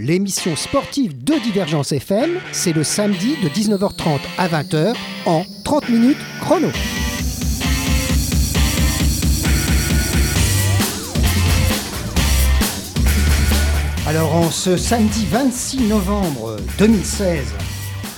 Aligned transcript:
30 0.00 0.08
minutes 0.08 0.48
chrono, 0.50 0.50
l'émission 0.50 0.56
sportive 0.56 1.24
de 1.24 1.34
Divergence 1.42 1.92
FM, 1.92 2.38
c'est 2.52 2.72
le 2.72 2.84
samedi 2.84 3.36
de 3.42 3.48
19h30 3.48 4.20
à 4.38 4.48
20h 4.48 4.94
en 5.26 5.44
30 5.64 5.88
minutes 5.88 6.18
chrono. 6.40 6.68
Alors 14.06 14.34
en 14.34 14.50
ce 14.50 14.76
samedi 14.76 15.26
26 15.26 15.88
novembre 15.88 16.56
2016, 16.78 17.54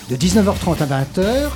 de 0.08 0.16
19h30 0.16 0.82
à 0.82 1.04
20h, 1.04 1.50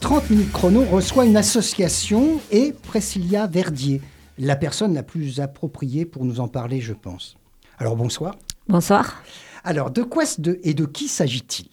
30 0.00 0.30
minutes 0.30 0.52
chrono 0.52 0.84
reçoit 0.84 1.26
une 1.26 1.36
association 1.36 2.40
et 2.50 2.72
Priscilla 2.72 3.46
Verdier, 3.46 4.00
la 4.38 4.56
personne 4.56 4.94
la 4.94 5.02
plus 5.02 5.40
appropriée 5.40 6.04
pour 6.04 6.24
nous 6.24 6.40
en 6.40 6.48
parler, 6.48 6.80
je 6.80 6.94
pense. 6.94 7.36
Alors 7.78 7.96
bonsoir. 7.96 8.36
Bonsoir. 8.68 9.22
Alors 9.64 9.90
de 9.90 10.02
quoi 10.02 10.24
et 10.62 10.74
de 10.74 10.84
qui 10.84 11.08
s'agit-il? 11.08 11.68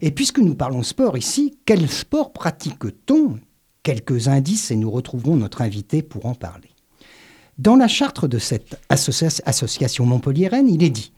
Et 0.00 0.10
puisque 0.10 0.40
nous 0.40 0.54
parlons 0.54 0.82
sport 0.82 1.16
ici, 1.16 1.56
quel 1.64 1.88
sport 1.88 2.32
pratique-t-on? 2.32 3.38
Quelques 3.82 4.28
indices 4.28 4.70
et 4.70 4.76
nous 4.76 4.90
retrouverons 4.90 5.36
notre 5.36 5.62
invité 5.62 6.02
pour 6.02 6.26
en 6.26 6.34
parler. 6.34 6.70
Dans 7.58 7.76
la 7.76 7.88
charte 7.88 8.26
de 8.26 8.38
cette 8.38 8.80
association 8.88 10.06
montpelliéraine, 10.06 10.68
il 10.68 10.82
est 10.82 10.90
dit 10.90 11.12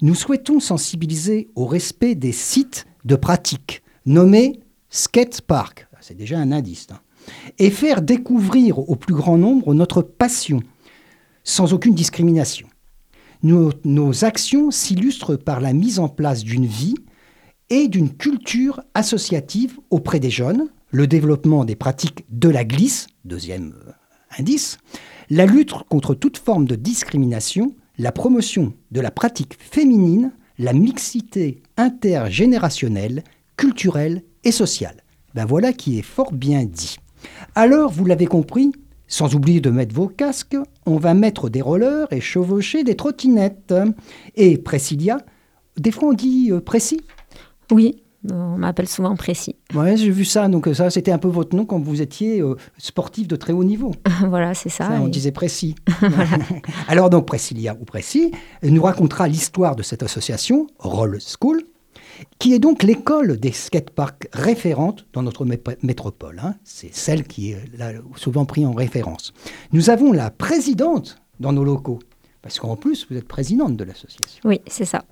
Nous 0.00 0.14
souhaitons 0.14 0.60
sensibiliser 0.60 1.50
au 1.54 1.66
respect 1.66 2.14
des 2.14 2.32
sites 2.32 2.86
de 3.04 3.16
pratique 3.16 3.82
nommés 4.06 4.60
skate 4.88 5.42
park. 5.42 5.86
C'est 6.00 6.16
déjà 6.16 6.38
un 6.38 6.52
indice. 6.52 6.86
Hein, 6.90 7.00
et 7.58 7.70
faire 7.70 8.00
découvrir 8.00 8.78
au 8.78 8.96
plus 8.96 9.14
grand 9.14 9.36
nombre 9.36 9.74
notre 9.74 10.00
passion, 10.00 10.60
sans 11.44 11.74
aucune 11.74 11.94
discrimination. 11.94 12.68
Nos, 13.42 14.24
actions 14.24 14.70
s'illustrent 14.70 15.36
par 15.36 15.60
la 15.60 15.72
mise 15.72 15.98
en 15.98 16.08
place 16.08 16.44
d'une 16.44 16.66
vie 16.66 16.96
et 17.70 17.88
d'une 17.88 18.10
culture 18.10 18.80
associative 18.94 19.78
auprès 19.90 20.20
des 20.20 20.30
jeunes, 20.30 20.68
le 20.90 21.06
développement 21.06 21.64
des 21.64 21.76
pratiques 21.76 22.24
de 22.30 22.48
la 22.48 22.64
glisse, 22.64 23.06
deuxième 23.24 23.74
euh, 23.86 23.92
indice, 24.38 24.78
la 25.30 25.46
lutte 25.46 25.72
contre 25.88 26.14
toute 26.14 26.38
forme 26.38 26.66
de 26.66 26.74
discrimination, 26.74 27.74
la 27.96 28.12
promotion 28.12 28.74
de 28.90 29.00
la 29.00 29.10
pratique 29.10 29.56
féminine, 29.58 30.32
la 30.58 30.72
mixité 30.72 31.62
intergénérationnelle, 31.76 33.24
culturelle 33.56 34.22
et 34.44 34.52
sociale. 34.52 35.02
Ben 35.34 35.44
voilà 35.44 35.72
qui 35.72 35.98
est 35.98 36.02
fort 36.02 36.32
bien 36.32 36.64
dit. 36.64 36.96
Alors, 37.54 37.90
vous 37.90 38.04
l'avez 38.04 38.26
compris, 38.26 38.72
sans 39.10 39.34
oublier 39.34 39.60
de 39.60 39.68
mettre 39.68 39.94
vos 39.94 40.08
casques, 40.08 40.56
on 40.86 40.96
va 40.96 41.12
mettre 41.12 41.50
des 41.50 41.60
rollers 41.60 42.10
et 42.10 42.22
chevaucher 42.22 42.84
des 42.84 42.96
trottinettes. 42.96 43.74
Et 44.36 44.56
Précilia, 44.56 45.18
des 45.76 45.90
fois 45.90 46.08
on 46.08 46.12
dit 46.14 46.50
euh, 46.50 46.60
précis 46.60 47.00
Oui, 47.70 48.02
on 48.30 48.56
m'appelle 48.56 48.88
souvent 48.88 49.16
Précis. 49.16 49.56
Ouais, 49.74 49.96
j'ai 49.96 50.10
vu 50.10 50.24
ça. 50.24 50.48
Donc 50.48 50.68
ça, 50.74 50.90
c'était 50.90 51.10
un 51.10 51.18
peu 51.18 51.28
votre 51.28 51.56
nom 51.56 51.64
quand 51.64 51.78
vous 51.78 52.02
étiez 52.02 52.40
euh, 52.40 52.54
sportif 52.78 53.26
de 53.26 53.36
très 53.36 53.52
haut 53.52 53.64
niveau. 53.64 53.94
voilà, 54.28 54.54
c'est 54.54 54.68
ça. 54.68 54.90
On 55.02 55.08
disait 55.08 55.32
Précis. 55.32 55.74
Alors 56.88 57.10
donc 57.10 57.26
Précilia 57.26 57.76
ou 57.80 57.84
Précis 57.84 58.32
nous 58.62 58.82
racontera 58.82 59.26
l'histoire 59.26 59.74
de 59.74 59.82
cette 59.82 60.02
association, 60.02 60.66
Roll 60.78 61.18
School, 61.20 61.62
qui 62.38 62.54
est 62.54 62.58
donc 62.58 62.82
l'école 62.82 63.38
des 63.38 63.52
skateparks 63.52 64.28
référentes 64.32 65.06
dans 65.12 65.22
notre 65.22 65.46
métropole. 65.82 66.40
Hein. 66.42 66.54
C'est 66.64 66.94
celle 66.94 67.24
qui 67.24 67.52
est 67.52 67.58
souvent 68.16 68.44
prise 68.44 68.66
en 68.66 68.72
référence. 68.72 69.32
Nous 69.72 69.90
avons 69.90 70.12
la 70.12 70.30
présidente 70.30 71.18
dans 71.38 71.52
nos 71.52 71.64
locaux, 71.64 71.98
parce 72.42 72.58
qu'en 72.58 72.76
plus, 72.76 73.06
vous 73.10 73.16
êtes 73.16 73.28
présidente 73.28 73.76
de 73.76 73.84
l'association. 73.84 74.40
Oui, 74.44 74.60
c'est 74.66 74.84
ça. 74.84 75.04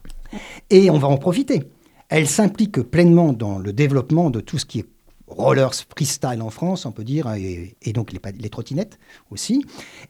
Et 0.71 0.91
on 0.91 0.99
va 0.99 1.09
en 1.09 1.17
profiter. 1.17 1.63
Elle 2.09 2.27
s'implique 2.27 2.81
pleinement 2.83 3.33
dans 3.33 3.59
le 3.59 3.73
développement 3.73 4.31
de 4.31 4.41
tout 4.41 4.59
ce 4.59 4.67
qui 4.67 4.81
est 4.81 4.87
rollers 5.29 5.75
freestyle 5.75 6.41
en 6.41 6.51
France, 6.51 6.87
on 6.87 6.93
peut 6.93 7.05
dire, 7.05 7.31
et, 7.35 7.93
donc 7.93 8.13
les, 8.13 8.21
les, 8.39 8.49
trottinettes 8.49 8.99
aussi, 9.31 9.65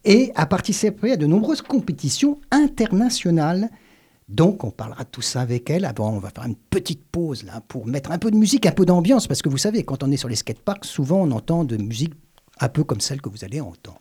et 0.04 0.32
a 0.36 0.46
participé 0.46 1.12
à 1.12 1.16
de 1.16 1.26
nombreuses 1.26 1.62
compétitions 1.62 2.40
internationales 2.50 3.68
donc, 4.28 4.62
on 4.62 4.70
parlera 4.70 5.04
de 5.04 5.08
tout 5.08 5.22
ça 5.22 5.40
avec 5.40 5.70
elle. 5.70 5.86
Avant, 5.86 6.10
on 6.10 6.18
va 6.18 6.28
faire 6.30 6.44
une 6.44 6.54
petite 6.54 7.02
pause 7.10 7.44
là 7.44 7.62
pour 7.66 7.86
mettre 7.86 8.10
un 8.10 8.18
peu 8.18 8.30
de 8.30 8.36
musique, 8.36 8.66
un 8.66 8.72
peu 8.72 8.84
d'ambiance, 8.84 9.26
parce 9.26 9.40
que 9.40 9.48
vous 9.48 9.58
savez, 9.58 9.84
quand 9.84 10.02
on 10.02 10.10
est 10.10 10.18
sur 10.18 10.28
les 10.28 10.36
skateparks, 10.36 10.84
souvent 10.84 11.22
on 11.22 11.30
entend 11.30 11.64
de 11.64 11.76
musique 11.78 12.12
un 12.60 12.68
peu 12.68 12.84
comme 12.84 13.00
celle 13.00 13.22
que 13.22 13.30
vous 13.30 13.44
allez 13.44 13.60
entendre. 13.60 13.98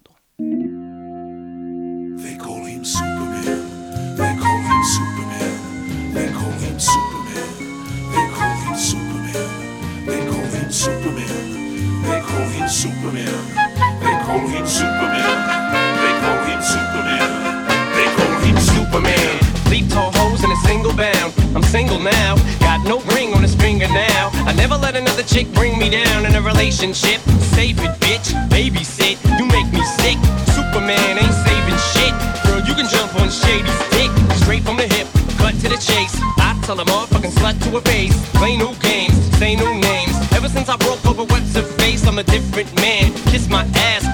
Single 21.67 21.99
now, 21.99 22.35
got 22.59 22.83
no 22.87 22.99
ring 23.13 23.33
on 23.33 23.41
his 23.41 23.53
finger 23.53 23.87
now. 23.89 24.29
I 24.47 24.53
never 24.53 24.77
let 24.77 24.95
another 24.95 25.23
chick 25.23 25.51
bring 25.53 25.77
me 25.77 25.89
down 25.89 26.25
in 26.25 26.33
a 26.35 26.41
relationship. 26.41 27.19
Save 27.55 27.79
it, 27.79 27.91
bitch, 27.99 28.31
babysit. 28.47 29.19
You 29.37 29.45
make 29.45 29.67
me 29.73 29.83
sick. 29.99 30.17
Superman 30.55 31.19
ain't 31.19 31.37
saving 31.43 31.79
shit. 31.91 32.13
Girl, 32.47 32.61
you 32.63 32.73
can 32.73 32.87
jump 32.87 33.13
on 33.19 33.29
Shady's 33.29 33.79
dick. 33.91 34.11
Straight 34.39 34.63
from 34.63 34.77
the 34.77 34.87
hip, 34.87 35.07
cut 35.37 35.55
to 35.61 35.67
the 35.67 35.77
chase. 35.77 36.15
I 36.39 36.57
tell 36.63 36.79
a 36.79 36.85
motherfucking 36.85 37.35
slut 37.35 37.61
to 37.63 37.69
her 37.77 37.81
face. 37.81 38.15
Play 38.31 38.55
new 38.55 38.73
games, 38.79 39.17
say 39.37 39.55
new 39.55 39.73
names. 39.75 40.15
Ever 40.31 40.47
since 40.47 40.69
I 40.69 40.77
broke 40.77 41.05
over 41.05 41.25
what's 41.25 41.53
her 41.55 41.67
face, 41.83 42.07
I'm 42.07 42.17
a 42.17 42.23
different 42.23 42.73
man. 42.75 43.11
Kiss 43.27 43.49
my 43.49 43.63
ass, 43.75 44.05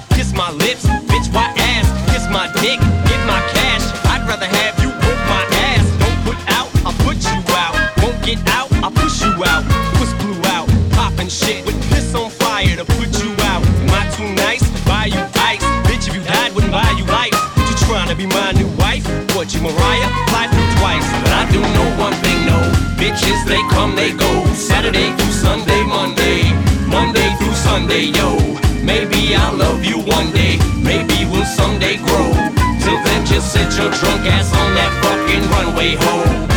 Bitches, 23.14 23.46
they 23.46 23.62
come, 23.70 23.96
they 23.96 24.12
go. 24.12 24.44
Saturday 24.56 25.16
through 25.16 25.32
Sunday, 25.34 25.84
Monday. 25.84 26.52
Monday 26.88 27.36
through 27.38 27.54
Sunday, 27.54 28.06
yo. 28.06 28.38
Maybe 28.82 29.36
I'll 29.36 29.56
love 29.56 29.86
you 29.86 30.00
one 30.00 30.32
day. 30.32 30.58
Maybe 30.82 31.24
we'll 31.30 31.46
someday 31.46 31.98
grow. 31.98 32.34
Till 32.82 32.98
then, 33.06 33.24
just 33.24 33.54
sit 33.54 33.70
your 33.78 33.92
drunk 33.92 34.26
ass 34.26 34.52
on 34.58 34.74
that 34.74 34.92
fucking 35.04 35.46
runway 35.54 35.94
home. 35.94 36.48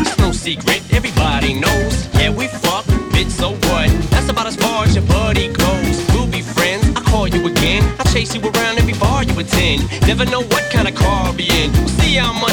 It's 0.00 0.18
no 0.18 0.32
secret, 0.32 0.82
everybody 0.92 1.54
knows. 1.54 2.08
Yeah, 2.14 2.30
we 2.30 2.48
fuck, 2.48 2.84
bitch, 3.14 3.30
so 3.30 3.50
what? 3.70 3.88
That's 4.10 4.28
about 4.28 4.48
as 4.48 4.56
far 4.56 4.84
as 4.84 4.96
your 4.96 5.06
buddy 5.06 5.46
goes. 5.52 6.04
We'll 6.12 6.26
be 6.26 6.42
friends, 6.42 6.86
I'll 6.96 7.04
call 7.04 7.28
you 7.28 7.46
again. 7.46 7.84
I'll 8.00 8.12
chase 8.12 8.34
you 8.34 8.40
around 8.42 8.78
every 8.78 8.94
bar 8.94 9.22
you 9.22 9.38
attend. 9.38 9.88
Never 10.08 10.24
know 10.24 10.42
what 10.42 10.72
kind 10.72 10.88
of 10.88 10.96
car 10.96 11.26
I'll 11.26 11.32
be 11.32 11.46
in. 11.62 11.70
We'll 11.70 11.88
see 11.88 12.16
how 12.16 12.32
much 12.32 12.45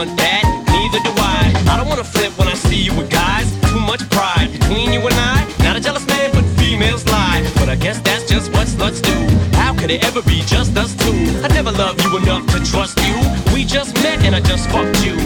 want 0.00 0.16
that, 0.16 0.44
neither 0.72 1.00
do 1.04 1.12
I. 1.20 1.52
I 1.68 1.76
don't 1.76 1.86
wanna 1.86 2.04
flip 2.04 2.32
when 2.38 2.48
I 2.48 2.54
see 2.54 2.80
you 2.88 2.92
with 2.96 3.10
guys. 3.10 3.46
Too 3.68 3.80
much 3.80 4.00
pride 4.08 4.48
between 4.50 4.92
you 4.94 5.00
and 5.00 5.12
I. 5.12 5.44
Not 5.60 5.76
a 5.76 5.80
jealous 5.80 6.06
man, 6.06 6.30
but 6.32 6.44
females 6.56 7.04
lie. 7.12 7.44
But 7.56 7.68
I 7.68 7.76
guess 7.76 8.00
that's 8.00 8.24
just 8.24 8.50
what 8.52 8.66
sluts 8.66 9.02
do. 9.02 9.16
How 9.60 9.74
could 9.74 9.90
it 9.90 10.02
ever 10.02 10.22
be 10.22 10.40
just 10.54 10.74
us 10.78 10.96
two? 10.96 11.20
I 11.44 11.48
never 11.48 11.70
loved 11.70 12.02
you 12.02 12.16
enough 12.16 12.46
to 12.52 12.58
trust 12.72 12.96
you. 13.06 13.16
We 13.52 13.64
just 13.64 13.92
met 14.02 14.24
and 14.24 14.34
I 14.34 14.40
just 14.40 14.70
fucked 14.72 15.04
you. 15.04 15.16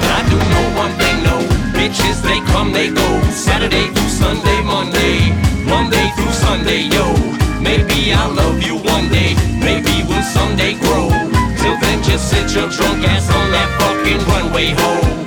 But 0.00 0.10
I 0.18 0.22
do 0.32 0.36
know 0.52 0.64
one 0.84 0.92
thing, 1.00 1.16
no. 1.28 1.36
Bitches, 1.76 2.22
they 2.22 2.40
come, 2.52 2.72
they 2.72 2.88
go. 2.88 3.08
Saturday 3.28 3.88
through 3.92 4.12
Sunday, 4.22 4.58
Monday. 4.62 5.18
Monday 5.68 6.06
through 6.16 6.32
Sunday, 6.46 6.88
yo. 6.94 7.04
Maybe 7.60 8.14
I'll 8.14 8.32
love 8.32 8.62
you 8.62 8.76
one 8.76 9.10
day. 9.10 9.36
Maybe 9.68 10.00
we'll 10.08 10.22
someday 10.22 10.74
grow. 10.80 11.21
Till 12.22 12.38
then, 12.38 12.48
just 12.48 12.54
sit 12.54 12.54
your 12.54 12.68
drunk 12.68 13.04
ass 13.08 13.30
on 13.30 13.50
that 13.50 13.68
fucking 13.80 14.18
runway 14.28 14.70
home. 14.70 15.22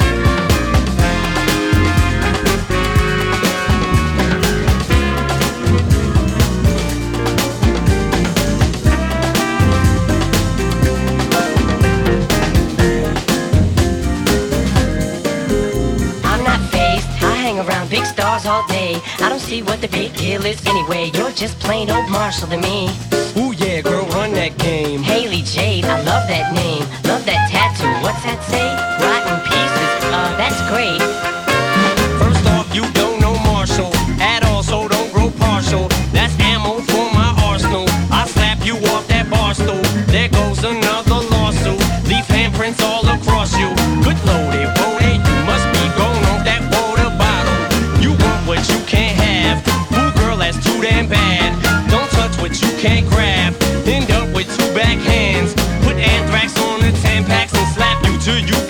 I'm 16.23 16.43
not 16.43 16.59
faced, 16.71 17.07
I 17.23 17.35
hang 17.35 17.59
around 17.59 17.89
big 17.89 18.05
stars 18.05 18.45
all 18.45 18.65
day. 18.67 19.01
I 19.19 19.29
don't 19.29 19.39
see 19.39 19.61
what 19.61 19.81
the 19.81 19.87
big 19.87 20.15
deal 20.15 20.45
is 20.45 20.65
anyway. 20.65 21.11
You're 21.13 21.31
just 21.31 21.59
plain 21.59 21.89
old 21.89 22.09
Marshall 22.09 22.47
to 22.49 22.57
me. 22.57 22.89
Ooh 23.37 23.53
yeah, 23.53 23.81
girl, 23.81 24.04
that 24.35 24.57
game. 24.57 25.01
Haley 25.01 25.41
Jade, 25.43 25.85
I 25.85 25.97
love 26.03 26.27
that 26.27 26.53
name. 26.53 26.83
Love 27.07 27.25
that 27.25 27.47
tattoo. 27.49 27.87
What's 28.03 28.21
that 28.27 28.43
say? 28.43 28.67
Rotten 28.99 29.39
pieces. 29.47 29.91
Uh, 30.11 30.35
that's 30.35 30.59
great. 30.69 31.04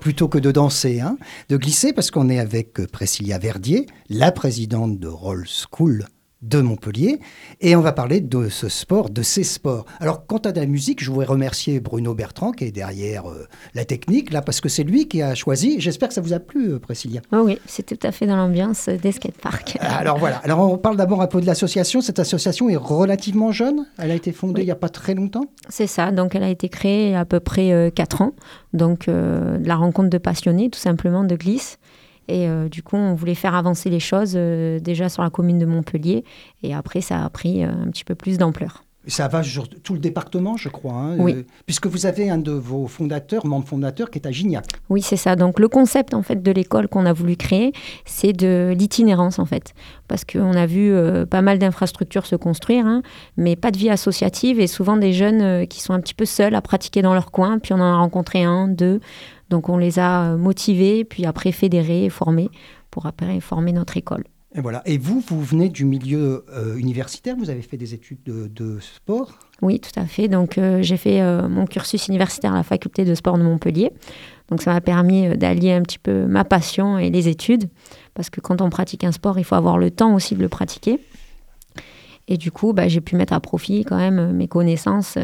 plutôt 0.00 0.28
que 0.28 0.38
de 0.38 0.50
danser. 0.50 1.00
hein. 1.00 1.16
De 1.48 1.56
glisser 1.56 1.92
parce 1.92 2.10
qu'on 2.10 2.28
est 2.28 2.38
avec 2.40 2.80
euh, 2.80 2.86
Priscilla 2.90 3.38
Verdier, 3.38 3.86
la 4.08 4.32
présidente 4.32 4.98
de 4.98 5.08
Roll 5.08 5.46
School 5.46 6.06
de 6.42 6.60
Montpellier, 6.60 7.20
et 7.60 7.76
on 7.76 7.80
va 7.80 7.92
parler 7.92 8.20
de 8.20 8.48
ce 8.48 8.68
sport, 8.68 9.10
de 9.10 9.22
ces 9.22 9.44
sports. 9.44 9.84
Alors, 9.98 10.26
quant 10.26 10.38
à 10.38 10.52
la 10.52 10.66
musique, 10.66 11.02
je 11.04 11.10
voudrais 11.10 11.26
remercier 11.26 11.80
Bruno 11.80 12.14
Bertrand 12.14 12.52
qui 12.52 12.64
est 12.64 12.72
derrière 12.72 13.28
euh, 13.28 13.46
la 13.74 13.84
technique, 13.84 14.32
là, 14.32 14.40
parce 14.40 14.60
que 14.60 14.68
c'est 14.68 14.82
lui 14.84 15.06
qui 15.08 15.20
a 15.22 15.34
choisi. 15.34 15.80
J'espère 15.80 16.08
que 16.08 16.14
ça 16.14 16.20
vous 16.20 16.32
a 16.32 16.38
plu, 16.40 16.72
euh, 16.72 16.78
Priscilla. 16.78 17.20
Oh 17.32 17.42
oui, 17.44 17.58
c'est 17.66 17.84
tout 17.84 18.06
à 18.06 18.12
fait 18.12 18.26
dans 18.26 18.36
l'ambiance 18.36 18.88
des 18.88 19.12
skateparks. 19.12 19.76
Alors 19.80 20.18
voilà, 20.18 20.36
alors 20.38 20.60
on 20.72 20.78
parle 20.78 20.96
d'abord 20.96 21.20
un 21.20 21.26
peu 21.26 21.40
de 21.40 21.46
l'association. 21.46 22.00
Cette 22.00 22.18
association 22.18 22.68
est 22.70 22.76
relativement 22.76 23.52
jeune. 23.52 23.86
Elle 23.98 24.10
a 24.10 24.14
été 24.14 24.32
fondée 24.32 24.54
Oui. 24.54 24.62
il 24.62 24.66
n'y 24.66 24.70
a 24.72 24.76
pas 24.76 24.88
très 24.88 25.14
longtemps. 25.14 25.44
C'est 25.68 25.86
ça, 25.86 26.10
donc 26.10 26.34
elle 26.34 26.42
a 26.42 26.48
été 26.48 26.68
créée 26.68 27.06
il 27.06 27.12
y 27.12 27.14
a 27.14 27.20
à 27.20 27.24
peu 27.24 27.40
près 27.40 27.92
4 27.94 28.22
ans, 28.22 28.32
donc 28.72 29.08
euh, 29.08 29.58
de 29.58 29.68
la 29.68 29.76
rencontre 29.76 30.10
de 30.10 30.18
passionnés, 30.18 30.70
tout 30.70 30.78
simplement, 30.78 31.24
de 31.24 31.36
glisse. 31.36 31.78
Et 32.30 32.48
euh, 32.48 32.68
du 32.68 32.84
coup, 32.84 32.96
on 32.96 33.14
voulait 33.14 33.34
faire 33.34 33.56
avancer 33.56 33.90
les 33.90 33.98
choses 33.98 34.34
euh, 34.36 34.78
déjà 34.78 35.08
sur 35.08 35.24
la 35.24 35.30
commune 35.30 35.58
de 35.58 35.66
Montpellier, 35.66 36.24
et 36.62 36.72
après, 36.72 37.00
ça 37.00 37.24
a 37.24 37.28
pris 37.28 37.64
euh, 37.64 37.68
un 37.68 37.90
petit 37.90 38.04
peu 38.04 38.14
plus 38.14 38.38
d'ampleur. 38.38 38.84
Ça 39.06 39.28
va 39.28 39.42
sur 39.42 39.66
tout 39.68 39.94
le 39.94 39.98
département, 39.98 40.58
je 40.58 40.68
crois. 40.68 40.92
hein, 40.92 41.16
Oui. 41.18 41.32
euh, 41.32 41.42
puisque 41.64 41.86
vous 41.86 42.04
avez 42.04 42.28
un 42.28 42.36
de 42.36 42.52
vos 42.52 42.86
fondateurs, 42.86 43.46
membre 43.46 43.66
fondateur, 43.66 44.10
qui 44.10 44.18
est 44.18 44.26
à 44.26 44.30
Gignac. 44.30 44.66
Oui, 44.90 45.00
c'est 45.00 45.16
ça. 45.16 45.36
Donc 45.36 45.58
le 45.58 45.68
concept 45.68 46.12
en 46.12 46.22
fait 46.22 46.42
de 46.42 46.52
l'école 46.52 46.86
qu'on 46.86 47.06
a 47.06 47.12
voulu 47.14 47.36
créer, 47.36 47.72
c'est 48.04 48.34
de 48.34 48.74
l'itinérance 48.76 49.38
en 49.38 49.46
fait, 49.46 49.72
parce 50.06 50.24
qu'on 50.26 50.52
a 50.52 50.66
vu 50.66 50.92
euh, 50.92 51.24
pas 51.24 51.40
mal 51.40 51.58
d'infrastructures 51.58 52.26
se 52.26 52.36
construire, 52.36 52.86
hein, 52.86 53.02
mais 53.38 53.56
pas 53.56 53.70
de 53.70 53.78
vie 53.78 53.88
associative 53.88 54.60
et 54.60 54.66
souvent 54.66 54.98
des 54.98 55.14
jeunes 55.14 55.40
euh, 55.40 55.64
qui 55.64 55.80
sont 55.80 55.94
un 55.94 56.00
petit 56.00 56.14
peu 56.14 56.26
seuls 56.26 56.54
à 56.54 56.60
pratiquer 56.60 57.00
dans 57.00 57.14
leur 57.14 57.30
coin. 57.30 57.58
Puis 57.58 57.72
on 57.72 57.76
en 57.76 57.94
a 57.94 57.96
rencontré 57.96 58.44
un, 58.44 58.68
deux, 58.68 59.00
donc 59.48 59.70
on 59.70 59.78
les 59.78 59.98
a 59.98 60.36
motivés, 60.36 61.04
puis 61.04 61.24
après 61.24 61.52
fédérés 61.52 62.04
et 62.04 62.10
formés 62.10 62.50
pour 62.90 63.06
après 63.06 63.40
former 63.40 63.72
notre 63.72 63.96
école. 63.96 64.24
Et 64.54 64.60
voilà. 64.60 64.82
Et 64.84 64.98
vous, 64.98 65.20
vous 65.20 65.42
venez 65.42 65.68
du 65.68 65.84
milieu 65.84 66.44
euh, 66.52 66.76
universitaire. 66.76 67.36
Vous 67.36 67.50
avez 67.50 67.62
fait 67.62 67.76
des 67.76 67.94
études 67.94 68.22
de, 68.24 68.78
sport? 68.80 69.38
Oui, 69.62 69.78
tout 69.78 69.98
à 69.98 70.06
fait. 70.06 70.26
Donc, 70.26 70.58
euh, 70.58 70.82
j'ai 70.82 70.96
fait 70.96 71.20
euh, 71.20 71.48
mon 71.48 71.66
cursus 71.66 72.08
universitaire 72.08 72.52
à 72.52 72.56
la 72.56 72.62
faculté 72.64 73.04
de 73.04 73.14
sport 73.14 73.38
de 73.38 73.44
Montpellier. 73.44 73.92
Donc, 74.48 74.62
ça 74.62 74.72
m'a 74.72 74.80
permis 74.80 75.36
d'allier 75.36 75.72
un 75.72 75.82
petit 75.82 76.00
peu 76.00 76.26
ma 76.26 76.44
passion 76.44 76.98
et 76.98 77.10
les 77.10 77.28
études. 77.28 77.68
Parce 78.14 78.28
que 78.28 78.40
quand 78.40 78.60
on 78.60 78.70
pratique 78.70 79.04
un 79.04 79.12
sport, 79.12 79.38
il 79.38 79.44
faut 79.44 79.54
avoir 79.54 79.78
le 79.78 79.92
temps 79.92 80.14
aussi 80.14 80.34
de 80.34 80.40
le 80.40 80.48
pratiquer. 80.48 80.98
Et 82.26 82.36
du 82.36 82.50
coup, 82.50 82.72
bah, 82.72 82.88
j'ai 82.88 83.00
pu 83.00 83.14
mettre 83.14 83.32
à 83.32 83.40
profit 83.40 83.84
quand 83.84 83.98
même 83.98 84.32
mes 84.32 84.48
connaissances 84.48 85.16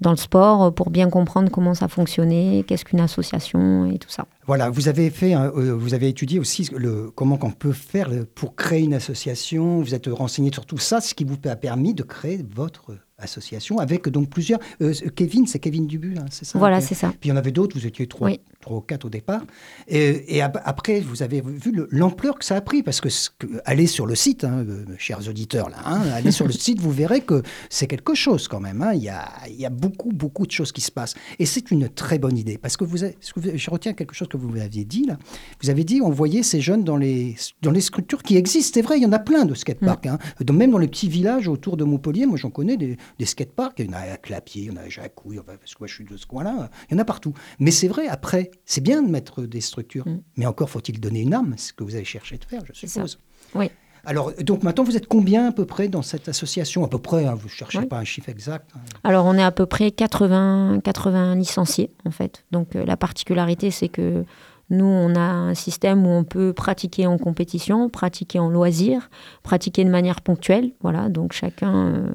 dans 0.00 0.10
le 0.10 0.16
sport 0.16 0.62
euh, 0.64 0.70
pour 0.70 0.90
bien 0.90 1.10
comprendre 1.10 1.50
comment 1.50 1.74
ça 1.74 1.88
fonctionnait, 1.88 2.64
qu'est-ce 2.66 2.84
qu'une 2.84 3.00
association 3.00 3.90
et 3.90 3.98
tout 3.98 4.08
ça. 4.10 4.26
Voilà. 4.46 4.70
Vous 4.70 4.88
avez 4.88 5.10
fait, 5.10 5.34
euh, 5.34 5.74
vous 5.76 5.94
avez 5.94 6.08
étudié 6.08 6.38
aussi 6.38 6.68
le, 6.76 7.10
comment 7.14 7.38
on 7.42 7.50
peut 7.50 7.72
faire 7.72 8.10
pour 8.34 8.56
créer 8.56 8.82
une 8.82 8.94
association. 8.94 9.80
Vous 9.80 9.94
êtes 9.94 10.06
renseigné 10.08 10.50
sur 10.52 10.66
tout 10.66 10.78
ça, 10.78 11.00
ce 11.00 11.14
qui 11.14 11.24
vous 11.24 11.36
a 11.44 11.56
permis 11.56 11.94
de 11.94 12.02
créer 12.02 12.44
votre 12.54 12.92
association 13.18 13.78
avec 13.78 14.08
donc 14.08 14.30
plusieurs. 14.30 14.58
euh, 14.80 14.94
Kevin, 15.14 15.46
c'est 15.46 15.58
Kevin 15.58 15.86
Dubu, 15.86 16.16
hein, 16.18 16.24
c'est 16.30 16.44
ça. 16.46 16.58
Voilà, 16.58 16.80
c'est 16.80 16.94
ça. 16.94 17.08
Puis 17.20 17.28
il 17.28 17.28
y 17.28 17.32
en 17.32 17.36
avait 17.36 17.52
d'autres, 17.52 17.78
vous 17.78 17.86
étiez 17.86 18.06
trois, 18.06 18.28
Oui. 18.28 18.40
Trois 18.60 18.76
ou 18.78 18.80
quatre 18.82 19.06
au 19.06 19.08
départ. 19.10 19.42
Et, 19.88 20.36
et 20.36 20.42
ap- 20.42 20.60
après, 20.64 21.00
vous 21.00 21.22
avez 21.22 21.40
vu 21.40 21.72
le- 21.72 21.88
l'ampleur 21.90 22.38
que 22.38 22.44
ça 22.44 22.56
a 22.56 22.60
pris, 22.60 22.82
parce 22.82 23.00
que, 23.00 23.08
que- 23.38 23.46
allez 23.64 23.86
sur 23.86 24.06
le 24.06 24.14
site, 24.14 24.44
hein, 24.44 24.64
euh, 24.68 24.84
chers 24.98 25.26
auditeurs, 25.28 25.70
là, 25.70 25.78
hein, 25.86 26.00
allez 26.14 26.30
sur 26.30 26.46
le 26.46 26.52
site, 26.52 26.78
vous 26.80 26.90
verrez 26.90 27.22
que 27.22 27.42
c'est 27.70 27.86
quelque 27.86 28.14
chose 28.14 28.48
quand 28.48 28.60
même. 28.60 28.82
hein. 28.82 28.92
Il, 28.94 29.02
y 29.02 29.08
a, 29.08 29.28
il 29.48 29.56
y 29.58 29.64
a 29.64 29.70
beaucoup, 29.70 30.10
beaucoup 30.12 30.46
de 30.46 30.50
choses 30.52 30.72
qui 30.72 30.82
se 30.82 30.90
passent. 30.90 31.14
Et 31.38 31.46
c'est 31.46 31.70
une 31.70 31.88
très 31.88 32.18
bonne 32.18 32.36
idée, 32.36 32.58
parce 32.58 32.76
que 32.76 32.84
vous, 32.84 33.02
avez- 33.04 33.16
je 33.56 33.70
retiens 33.70 33.94
quelque 33.94 34.14
chose 34.14 34.28
que 34.28 34.36
vous 34.36 34.54
aviez 34.60 34.84
dit 34.84 35.06
là. 35.06 35.18
Vous 35.62 35.70
avez 35.70 35.84
dit, 35.84 36.00
on 36.02 36.10
voyait 36.10 36.42
ces 36.42 36.60
jeunes 36.60 36.84
dans 36.84 36.96
les, 36.96 37.36
dans 37.62 37.70
les 37.70 37.80
structures 37.80 38.22
qui 38.22 38.36
existent. 38.36 38.72
C'est 38.74 38.82
vrai, 38.82 38.98
il 38.98 39.02
y 39.02 39.06
en 39.06 39.12
a 39.12 39.18
plein 39.18 39.44
de 39.46 39.54
skateparks. 39.54 40.06
Dans- 40.40 40.52
même 40.54 40.70
dans 40.70 40.78
les 40.78 40.88
petits 40.88 41.08
villages 41.08 41.48
autour 41.48 41.76
de 41.78 41.84
Montpellier, 41.84 42.26
moi 42.26 42.36
j'en 42.36 42.50
connais 42.50 42.76
des, 42.76 42.98
des 43.18 43.24
skateparks. 43.26 43.78
Il 43.78 43.86
y 43.86 43.88
en 43.88 43.92
a 43.94 44.00
à 44.12 44.16
Clapier, 44.18 44.62
il 44.64 44.68
y 44.68 44.70
en 44.70 44.76
a 44.76 44.82
à 44.82 44.88
Jacouille, 44.88 45.40
parce 45.46 45.72
que 45.74 45.78
moi 45.80 45.86
je 45.88 45.94
suis 45.94 46.04
de 46.04 46.16
ce 46.18 46.26
coin-là. 46.26 46.70
Il 46.90 46.94
y 46.94 46.96
en 46.96 46.98
a 47.00 47.04
partout. 47.06 47.32
Mais 47.58 47.70
c'est 47.70 47.88
vrai, 47.88 48.06
après, 48.08 48.49
c'est 48.64 48.80
bien 48.82 49.02
de 49.02 49.10
mettre 49.10 49.42
des 49.42 49.60
structures. 49.60 50.06
Mm. 50.08 50.20
Mais 50.36 50.46
encore 50.46 50.70
faut-il 50.70 51.00
donner 51.00 51.20
une 51.20 51.34
âme, 51.34 51.54
c'est 51.56 51.68
ce 51.68 51.72
que 51.72 51.84
vous 51.84 51.94
avez 51.94 52.04
cherché 52.04 52.36
de 52.38 52.44
faire, 52.44 52.62
je 52.64 52.72
suppose. 52.86 53.18
Oui. 53.54 53.70
Alors, 54.06 54.32
donc 54.40 54.62
maintenant, 54.62 54.82
vous 54.82 54.96
êtes 54.96 55.06
combien 55.06 55.48
à 55.48 55.52
peu 55.52 55.66
près 55.66 55.88
dans 55.88 56.00
cette 56.00 56.26
association? 56.28 56.82
À 56.84 56.88
peu 56.88 56.98
près, 56.98 57.26
hein, 57.26 57.34
vous 57.34 57.48
ne 57.48 57.50
cherchez 57.52 57.78
Oui. 57.80 57.86
pas 57.86 57.98
un 57.98 58.04
chiffre 58.04 58.30
exact. 58.30 58.70
hein. 58.74 58.80
Alors, 59.04 59.26
on 59.26 59.34
est 59.34 59.42
à 59.42 59.50
peu 59.50 59.66
près 59.66 59.90
80, 59.90 60.80
80 60.82 61.34
licenciés, 61.34 61.92
en 62.06 62.10
fait. 62.10 62.44
Donc, 62.50 62.76
euh, 62.76 62.84
la 62.86 62.96
particularité, 62.96 63.70
c'est 63.70 63.88
que 63.90 64.24
nous, 64.70 64.86
on 64.86 65.14
a 65.16 65.20
un 65.20 65.54
système 65.54 66.06
où 66.06 66.08
on 66.08 66.24
peut 66.24 66.54
pratiquer 66.54 67.06
en 67.06 67.18
compétition, 67.18 67.90
pratiquer 67.90 68.38
en 68.38 68.48
loisir, 68.48 69.10
pratiquer 69.42 69.84
de 69.84 69.90
manière 69.90 70.22
ponctuelle. 70.22 70.72
Voilà, 70.80 71.10
donc 71.10 71.34
chacun. 71.34 71.74
euh, 71.88 72.12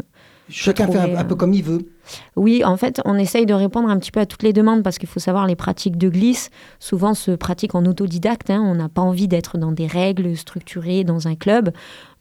Chacun 0.50 0.86
fait 0.88 0.94
trouver, 0.94 1.16
un, 1.16 1.18
un 1.18 1.22
euh, 1.22 1.24
peu 1.24 1.36
comme 1.36 1.54
il 1.54 1.64
veut. 1.64 1.90
Oui, 2.36 2.64
en 2.64 2.78
fait, 2.78 3.02
on 3.06 3.18
essaye 3.18 3.46
de 3.46 3.54
répondre 3.54 3.90
un 3.90 3.98
petit 3.98 4.12
peu 4.12 4.20
à 4.20 4.26
toutes 4.26 4.44
les 4.44 4.54
demandes 4.54 4.84
parce 4.84 4.98
qu'il 4.98 5.10
faut 5.10 5.20
savoir, 5.20 5.48
les 5.48 5.56
pratiques 5.56 5.98
de 5.98 6.10
glisse 6.10 6.52
souvent 6.80 7.14
se 7.14 7.32
pratiquent 7.32 7.76
en 7.76 7.86
autodidacte. 7.86 8.50
hein. 8.50 8.62
On 8.64 8.76
n'a 8.76 8.90
pas 8.90 9.02
envie 9.02 9.28
d'être 9.28 9.58
dans 9.58 9.72
des 9.72 9.88
règles 9.88 10.38
structurées, 10.38 11.04
dans 11.04 11.28
un 11.28 11.36
club. 11.36 11.72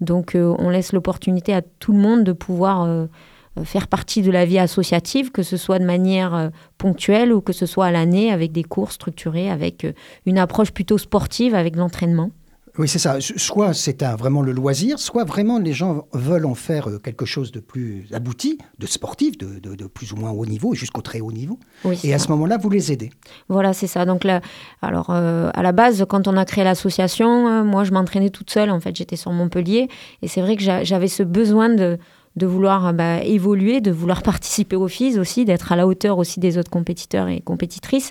Donc, 0.00 0.34
euh, 0.34 0.54
on 0.58 0.70
laisse 0.70 0.92
l'opportunité 0.92 1.52
à 1.52 1.62
tout 1.62 1.92
le 1.92 1.98
monde 1.98 2.24
de 2.24 2.32
pouvoir 2.32 2.82
euh, 2.82 3.06
euh, 3.58 3.64
faire 3.64 3.86
partie 3.88 4.22
de 4.22 4.30
la 4.30 4.44
vie 4.46 4.58
associative, 4.58 5.30
que 5.30 5.42
ce 5.42 5.56
soit 5.56 5.78
de 5.78 5.84
manière 5.84 6.34
euh, 6.34 6.48
ponctuelle 6.78 7.32
ou 7.32 7.40
que 7.40 7.52
ce 7.52 7.66
soit 7.66 7.86
à 7.86 7.90
l'année 7.90 8.32
avec 8.32 8.52
des 8.52 8.64
cours 8.64 8.90
structurés, 8.90 9.50
avec 9.50 9.84
euh, 9.84 9.92
une 10.26 10.38
approche 10.38 10.72
plutôt 10.72 10.98
sportive, 10.98 11.54
avec 11.54 11.76
l'entraînement. 11.76 12.30
Oui, 12.76 12.88
c'est 12.88 12.98
ça. 12.98 13.18
Soit 13.20 13.72
c'est 13.72 14.02
un- 14.02 14.16
vraiment 14.16 14.42
le 14.42 14.50
loisir, 14.52 14.98
soit 14.98 15.22
vraiment 15.24 15.58
les 15.60 15.72
gens 15.72 16.06
veulent 16.12 16.46
en 16.46 16.54
faire 16.56 16.88
euh, 16.88 16.98
quelque 16.98 17.24
chose 17.24 17.52
de 17.52 17.60
plus 17.60 18.06
abouti, 18.12 18.58
de 18.80 18.86
sportif, 18.86 19.38
de, 19.38 19.60
de- 19.60 19.76
de 19.76 19.86
plus 19.86 20.12
ou 20.12 20.16
moins 20.16 20.30
haut 20.32 20.44
niveau, 20.46 20.74
jusqu'au 20.74 21.00
très 21.00 21.20
haut 21.20 21.30
niveau. 21.30 21.58
Oui, 21.84 21.98
Et 22.02 22.12
à 22.12 22.18
ça. 22.18 22.24
ce 22.26 22.30
moment-là, 22.32 22.56
vous 22.58 22.70
les 22.70 22.90
aidez. 22.90 23.10
Voilà, 23.48 23.72
c'est 23.74 23.86
ça. 23.86 24.04
Donc 24.04 24.24
là, 24.24 24.40
alors 24.82 25.10
euh, 25.10 25.50
à 25.54 25.62
la 25.62 25.70
base, 25.72 26.04
quand 26.08 26.26
on 26.26 26.36
a 26.36 26.44
créé 26.44 26.64
l'association, 26.64 27.46
euh, 27.48 27.62
moi 27.64 27.84
je 27.84 27.92
m'entraînais 27.92 28.30
toute 28.30 28.50
seule. 28.50 28.70
En 28.70 28.80
fait, 28.80 28.96
j'étais 28.96 29.16
sur 29.16 29.30
Montpellier 29.30 29.88
et 30.22 30.28
c'est 30.28 30.40
vrai 30.40 30.56
que 30.56 30.62
j'a- 30.62 30.82
j'avais 30.84 31.08
ce 31.08 31.22
besoin 31.22 31.68
de 31.68 31.98
de 32.36 32.46
vouloir 32.46 32.92
bah, 32.92 33.22
évoluer, 33.22 33.80
de 33.80 33.92
vouloir 33.92 34.22
participer 34.24 34.74
aux 34.74 34.88
FIS 34.88 35.20
aussi, 35.20 35.44
d'être 35.44 35.70
à 35.70 35.76
la 35.76 35.86
hauteur 35.86 36.18
aussi 36.18 36.40
des 36.40 36.58
autres 36.58 36.70
compétiteurs 36.70 37.28
et 37.28 37.40
compétitrices. 37.40 38.10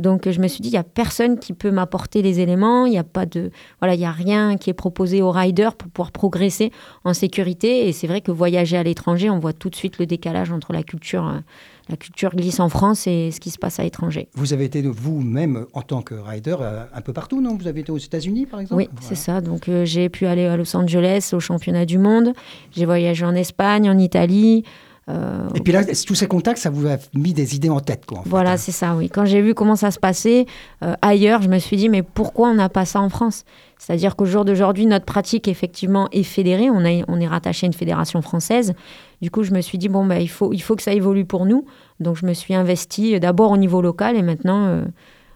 Donc 0.00 0.28
je 0.28 0.40
me 0.40 0.48
suis 0.48 0.60
dit, 0.60 0.68
il 0.68 0.72
n'y 0.72 0.78
a 0.78 0.84
personne 0.84 1.38
qui 1.38 1.52
peut 1.52 1.70
m'apporter 1.70 2.22
les 2.22 2.40
éléments, 2.40 2.86
il 2.86 2.90
n'y 2.90 2.98
a 2.98 3.04
pas 3.04 3.26
de, 3.26 3.50
voilà, 3.80 3.94
il 3.94 4.00
y 4.00 4.04
a 4.04 4.10
rien 4.10 4.56
qui 4.56 4.70
est 4.70 4.74
proposé 4.74 5.22
aux 5.22 5.30
riders 5.30 5.74
pour 5.74 5.88
pouvoir 5.88 6.10
progresser 6.10 6.72
en 7.04 7.14
sécurité. 7.14 7.88
Et 7.88 7.92
c'est 7.92 8.06
vrai 8.06 8.20
que 8.20 8.32
voyager 8.32 8.76
à 8.76 8.82
l'étranger, 8.82 9.30
on 9.30 9.38
voit 9.38 9.52
tout 9.52 9.70
de 9.70 9.76
suite 9.76 9.98
le 9.98 10.06
décalage 10.06 10.50
entre 10.50 10.72
la 10.72 10.82
culture, 10.82 11.26
euh, 11.28 11.40
la 11.88 11.96
culture 11.96 12.34
glisse 12.34 12.60
en 12.60 12.68
France 12.68 13.06
et 13.06 13.30
ce 13.30 13.40
qui 13.40 13.50
se 13.50 13.58
passe 13.58 13.78
à 13.78 13.82
l'étranger. 13.82 14.28
Vous 14.34 14.52
avez 14.52 14.64
été 14.64 14.82
vous-même, 14.82 15.66
en 15.72 15.82
tant 15.82 16.02
que 16.02 16.14
rider, 16.14 16.56
euh, 16.60 16.84
un 16.94 17.00
peu 17.00 17.12
partout, 17.12 17.40
non? 17.40 17.56
Vous 17.56 17.66
avez 17.66 17.80
été 17.80 17.92
aux 17.92 17.98
États-Unis, 17.98 18.46
par 18.46 18.60
exemple? 18.60 18.76
Oui, 18.82 18.88
c'est 19.00 19.14
ça. 19.14 19.40
Donc 19.40 19.68
euh, 19.68 19.84
j'ai 19.84 20.08
pu 20.08 20.26
aller 20.26 20.46
à 20.46 20.56
Los 20.56 20.76
Angeles 20.76 21.30
au 21.32 21.40
championnat 21.40 21.84
du 21.84 21.98
monde. 21.98 22.32
J'ai 22.72 22.86
voyagé 22.86 23.24
en 23.24 23.34
Espagne, 23.34 23.90
en 23.90 23.98
Italie, 23.98 24.64
Et 25.54 25.60
puis 25.60 25.72
là, 25.72 25.84
tous 25.84 26.14
ces 26.14 26.26
contacts, 26.28 26.58
ça 26.58 26.70
vous 26.70 26.86
a 26.86 26.96
mis 27.14 27.32
des 27.32 27.56
idées 27.56 27.70
en 27.70 27.80
tête, 27.80 28.06
quoi. 28.06 28.18
en 28.18 28.22
voilà, 28.26 28.52
hein. 28.52 28.56
c'est 28.56 28.72
ça, 28.72 28.94
oui. 28.94 29.08
Quand 29.08 29.24
j'ai 29.24 29.42
vu 29.42 29.54
comment 29.54 29.76
ça 29.76 29.90
se 29.90 29.98
passait 29.98 30.46
euh, 30.84 30.94
ailleurs, 31.02 31.42
je 31.42 31.48
me 31.48 31.58
suis 31.58 31.76
dit, 31.76 31.88
mais 31.88 32.02
pourquoi 32.02 32.50
on 32.50 32.54
n'a 32.54 32.68
pas 32.68 32.84
ça 32.84 33.00
en 33.00 33.08
France? 33.08 33.44
C'est-à-dire 33.78 34.14
qu'au 34.14 34.26
jour 34.26 34.44
d'aujourd'hui, 34.44 34.86
notre 34.86 35.06
pratique, 35.06 35.48
effectivement, 35.48 36.08
est 36.12 36.22
fédérée. 36.22 36.70
On, 36.70 36.84
a, 36.84 37.02
on 37.08 37.20
est 37.20 37.26
rattaché 37.26 37.66
à 37.66 37.68
une 37.68 37.72
fédération 37.72 38.22
française. 38.22 38.74
Du 39.20 39.30
coup, 39.30 39.42
je 39.42 39.52
me 39.52 39.60
suis 39.60 39.78
dit, 39.78 39.88
bon, 39.88 40.06
bah, 40.06 40.20
il, 40.20 40.28
faut, 40.28 40.52
il 40.52 40.60
faut 40.60 40.76
que 40.76 40.82
ça 40.82 40.92
évolue 40.92 41.24
pour 41.24 41.44
nous. 41.44 41.64
Donc, 41.98 42.16
je 42.16 42.26
me 42.26 42.32
suis 42.32 42.54
investie 42.54 43.18
d'abord 43.18 43.50
au 43.50 43.56
niveau 43.56 43.82
local 43.82 44.16
et 44.16 44.22
maintenant 44.22 44.66
euh, 44.66 44.84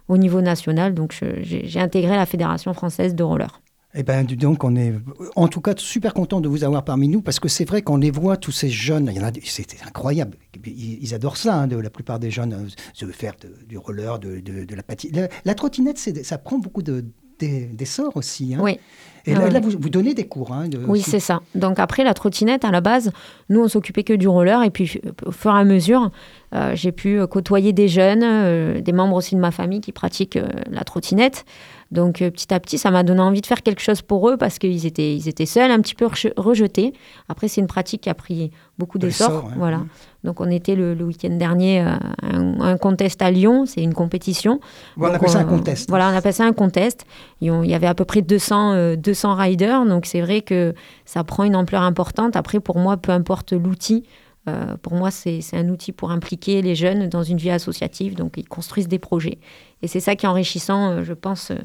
au 0.08 0.18
niveau 0.18 0.40
national. 0.40 0.94
Donc, 0.94 1.18
j'ai 1.40 1.80
intégré 1.80 2.14
la 2.14 2.26
fédération 2.26 2.72
française 2.74 3.14
de 3.14 3.24
roller. 3.24 3.60
Eh 3.96 4.02
bien, 4.02 4.24
donc, 4.24 4.64
on 4.64 4.74
est 4.74 4.92
en 5.36 5.46
tout 5.46 5.60
cas 5.60 5.74
super 5.76 6.14
content 6.14 6.40
de 6.40 6.48
vous 6.48 6.64
avoir 6.64 6.84
parmi 6.84 7.06
nous 7.08 7.22
parce 7.22 7.38
que 7.38 7.48
c'est 7.48 7.64
vrai 7.64 7.82
qu'on 7.82 7.96
les 7.96 8.10
voit, 8.10 8.36
tous 8.36 8.50
ces 8.50 8.68
jeunes, 8.68 9.08
il 9.10 9.16
y 9.16 9.20
en 9.20 9.24
a, 9.28 9.30
c'est 9.44 9.66
incroyable. 9.86 10.36
Ils, 10.66 11.14
adorent 11.14 11.36
ça, 11.36 11.54
hein, 11.54 11.66
de, 11.68 11.76
la 11.76 11.90
plupart 11.90 12.18
des 12.18 12.30
jeunes, 12.30 12.54
euh, 12.54 12.68
se 12.92 13.06
faire 13.06 13.34
du 13.68 13.78
roller, 13.78 14.18
de, 14.18 14.40
de- 14.40 14.74
la 14.74 14.82
patine. 14.82 15.28
La, 15.44 15.54
trottinette, 15.54 15.98
ça 15.98 16.38
prend 16.38 16.58
beaucoup 16.58 16.82
de- 16.82 17.04
des- 17.38 17.66
d'essor 17.66 18.16
aussi. 18.16 18.54
hein. 18.54 18.60
Oui. 18.62 18.78
Et 19.26 19.32
Ah 19.34 19.38
là, 19.38 19.44
ouais. 19.44 19.50
là, 19.50 19.60
vous, 19.60 19.70
vous 19.78 19.88
donnez 19.88 20.12
des 20.14 20.26
cours. 20.26 20.52
hein, 20.52 20.68
de- 20.68 20.78
Oui, 20.86 21.00
c'est 21.00 21.20
ça. 21.20 21.40
Donc 21.54 21.78
après, 21.78 22.04
la 22.04 22.12
trottinette, 22.14 22.64
à 22.64 22.70
la 22.70 22.80
base, 22.80 23.10
nous, 23.48 23.60
on 23.62 23.68
s'occupait 23.68 24.04
que 24.04 24.12
du 24.12 24.28
roller. 24.28 24.62
Et 24.64 24.70
puis, 24.70 25.00
au 25.24 25.30
fur 25.30 25.54
et 25.56 25.58
à 25.58 25.64
mesure, 25.64 26.10
euh, 26.54 26.72
j'ai 26.74 26.92
pu 26.92 27.18
euh, 27.18 27.26
côtoyer 27.26 27.72
des 27.72 27.88
jeunes, 27.88 28.22
euh, 28.22 28.80
des 28.80 28.92
membres 28.92 29.16
aussi 29.16 29.34
de 29.34 29.40
ma 29.40 29.50
famille 29.50 29.80
qui 29.80 29.92
pratiquent 29.92 30.36
euh, 30.36 30.46
la 30.70 30.84
trottinette. 30.84 31.44
Donc 31.90 32.18
petit 32.18 32.52
à 32.52 32.58
petit, 32.58 32.76
ça 32.76 32.90
m'a 32.90 33.02
donné 33.04 33.20
envie 33.20 33.40
de 33.40 33.46
faire 33.46 33.62
quelque 33.62 33.80
chose 33.80 34.02
pour 34.02 34.28
eux 34.28 34.36
parce 34.36 34.58
qu'ils 34.58 34.84
étaient, 34.84 35.14
ils 35.14 35.28
étaient 35.28 35.46
seuls, 35.46 35.70
un 35.70 35.80
petit 35.80 35.94
peu 35.94 36.08
rejetés. 36.36 36.92
Après, 37.28 37.46
c'est 37.46 37.60
une 37.60 37.66
pratique 37.68 38.00
qui 38.02 38.10
a 38.10 38.14
pris 38.14 38.50
beaucoup 38.78 38.98
De 38.98 39.06
d'essor. 39.06 39.44
ouais. 39.44 39.52
Voilà. 39.56 39.78
Mhm. 39.78 39.88
Donc 40.24 40.40
on 40.40 40.50
était 40.50 40.74
le, 40.74 40.94
le 40.94 41.04
week-end 41.04 41.30
dernier 41.36 41.80
à 41.80 41.98
un, 42.22 42.60
un 42.60 42.76
contest 42.78 43.20
à 43.22 43.30
Lyon. 43.30 43.66
C'est 43.66 43.82
une 43.82 43.94
compétition. 43.94 44.58
On 44.96 45.04
appelle 45.04 45.28
ça 45.28 45.38
un 45.40 45.42
euh, 45.44 45.48
contest. 45.48 45.88
Voilà, 45.90 46.10
on 46.10 46.16
appelle 46.16 46.32
ça 46.34 46.44
un 46.44 46.52
contest. 46.52 47.04
Et 47.42 47.50
on- 47.50 47.62
Il 47.62 47.70
y 47.70 47.74
avait 47.74 47.86
à 47.86 47.94
peu 47.94 48.04
près 48.04 48.22
200, 48.22 48.72
euh, 48.72 48.96
200 48.96 49.34
riders, 49.34 49.84
donc 49.86 50.06
c'est 50.06 50.20
vrai 50.22 50.40
que 50.40 50.74
ça 51.04 51.22
prend 51.24 51.44
une 51.44 51.54
ampleur 51.56 51.82
importante. 51.82 52.36
Après, 52.36 52.58
pour 52.60 52.78
moi, 52.78 52.96
peu 52.96 53.12
importe 53.12 53.52
l'outil, 53.52 54.04
euh, 54.48 54.76
pour 54.82 54.94
moi, 54.94 55.10
c'est 55.10 55.40
c'est 55.40 55.56
un 55.56 55.68
outil 55.68 55.92
pour 55.92 56.10
impliquer 56.10 56.60
les 56.62 56.74
jeunes 56.74 57.08
dans 57.08 57.22
une 57.22 57.38
vie 57.38 57.50
associative, 57.50 58.14
donc 58.14 58.34
ils 58.36 58.48
construisent 58.48 58.88
des 58.88 58.98
projets. 58.98 59.38
Et 59.82 59.88
c'est 59.88 60.00
ça 60.00 60.16
qui 60.16 60.26
est 60.26 60.28
enrichissant, 60.28 60.90
euh, 60.90 61.02
je 61.04 61.12
pense, 61.14 61.50
euh, 61.50 61.56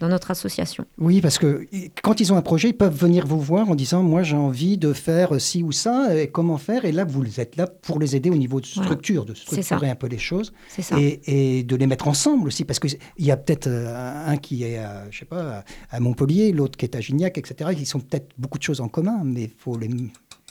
dans 0.00 0.08
notre 0.08 0.30
association. 0.30 0.84
Oui, 0.98 1.20
parce 1.20 1.38
que 1.38 1.66
quand 2.02 2.20
ils 2.20 2.32
ont 2.32 2.36
un 2.36 2.42
projet, 2.42 2.68
ils 2.70 2.76
peuvent 2.76 2.94
venir 2.96 3.26
vous 3.26 3.40
voir 3.40 3.68
en 3.70 3.74
disant 3.74 4.02
Moi, 4.02 4.22
j'ai 4.22 4.36
envie 4.36 4.76
de 4.78 4.92
faire 4.92 5.40
ci 5.40 5.62
ou 5.62 5.72
ça, 5.72 6.16
et 6.16 6.28
comment 6.28 6.58
faire 6.58 6.84
Et 6.84 6.92
là, 6.92 7.04
vous 7.04 7.40
êtes 7.40 7.56
là 7.56 7.66
pour 7.66 7.98
les 7.98 8.14
aider 8.16 8.30
au 8.30 8.36
niveau 8.36 8.60
de 8.60 8.66
Voilà. 8.74 8.88
structure, 8.88 9.24
de 9.24 9.34
structurer 9.34 9.90
un 9.90 9.94
peu 9.94 10.06
les 10.06 10.18
choses 10.18 10.52
C'est 10.68 10.82
ça. 10.82 10.96
et, 11.00 11.58
et 11.58 11.62
de 11.62 11.76
les 11.76 11.86
mettre 11.86 12.08
ensemble 12.08 12.48
aussi. 12.48 12.64
Parce 12.64 12.78
qu'il 12.78 12.98
y 13.18 13.30
a 13.30 13.36
peut-être 13.36 13.66
euh, 13.68 14.26
un 14.26 14.36
qui 14.36 14.64
est 14.64 14.78
à, 14.78 15.04
je 15.10 15.18
sais 15.18 15.24
pas, 15.24 15.64
à 15.90 16.00
Montpellier, 16.00 16.52
l'autre 16.52 16.76
qui 16.76 16.84
est 16.84 16.94
à 16.96 17.00
Gignac, 17.00 17.38
etc. 17.38 17.70
Ils 17.78 17.96
ont 17.96 18.00
peut-être 18.00 18.28
beaucoup 18.38 18.58
de 18.58 18.62
choses 18.62 18.80
en 18.80 18.88
commun, 18.88 19.20
mais 19.24 19.50
faut 19.58 19.76
les, 19.78 19.88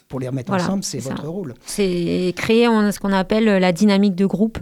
pour 0.08 0.20
les 0.20 0.28
remettre 0.28 0.50
Voilà, 0.50 0.64
ensemble, 0.66 0.84
c'est 0.84 1.00
votre 1.00 1.22
ça. 1.24 1.28
rôle. 1.28 1.54
C'est 1.66 2.34
créer 2.36 2.66
ce 2.66 3.00
qu'on 3.00 3.14
appelle 3.14 3.46
la 3.46 3.72
dynamique 3.72 4.16
de 4.16 4.26
groupe. 4.26 4.60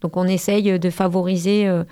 Donc 0.00 0.16
on 0.16 0.24
essaye 0.24 0.78
de 0.78 0.90
favoriser, 0.90 1.66
euh, 1.66 1.80
euh, 1.80 1.84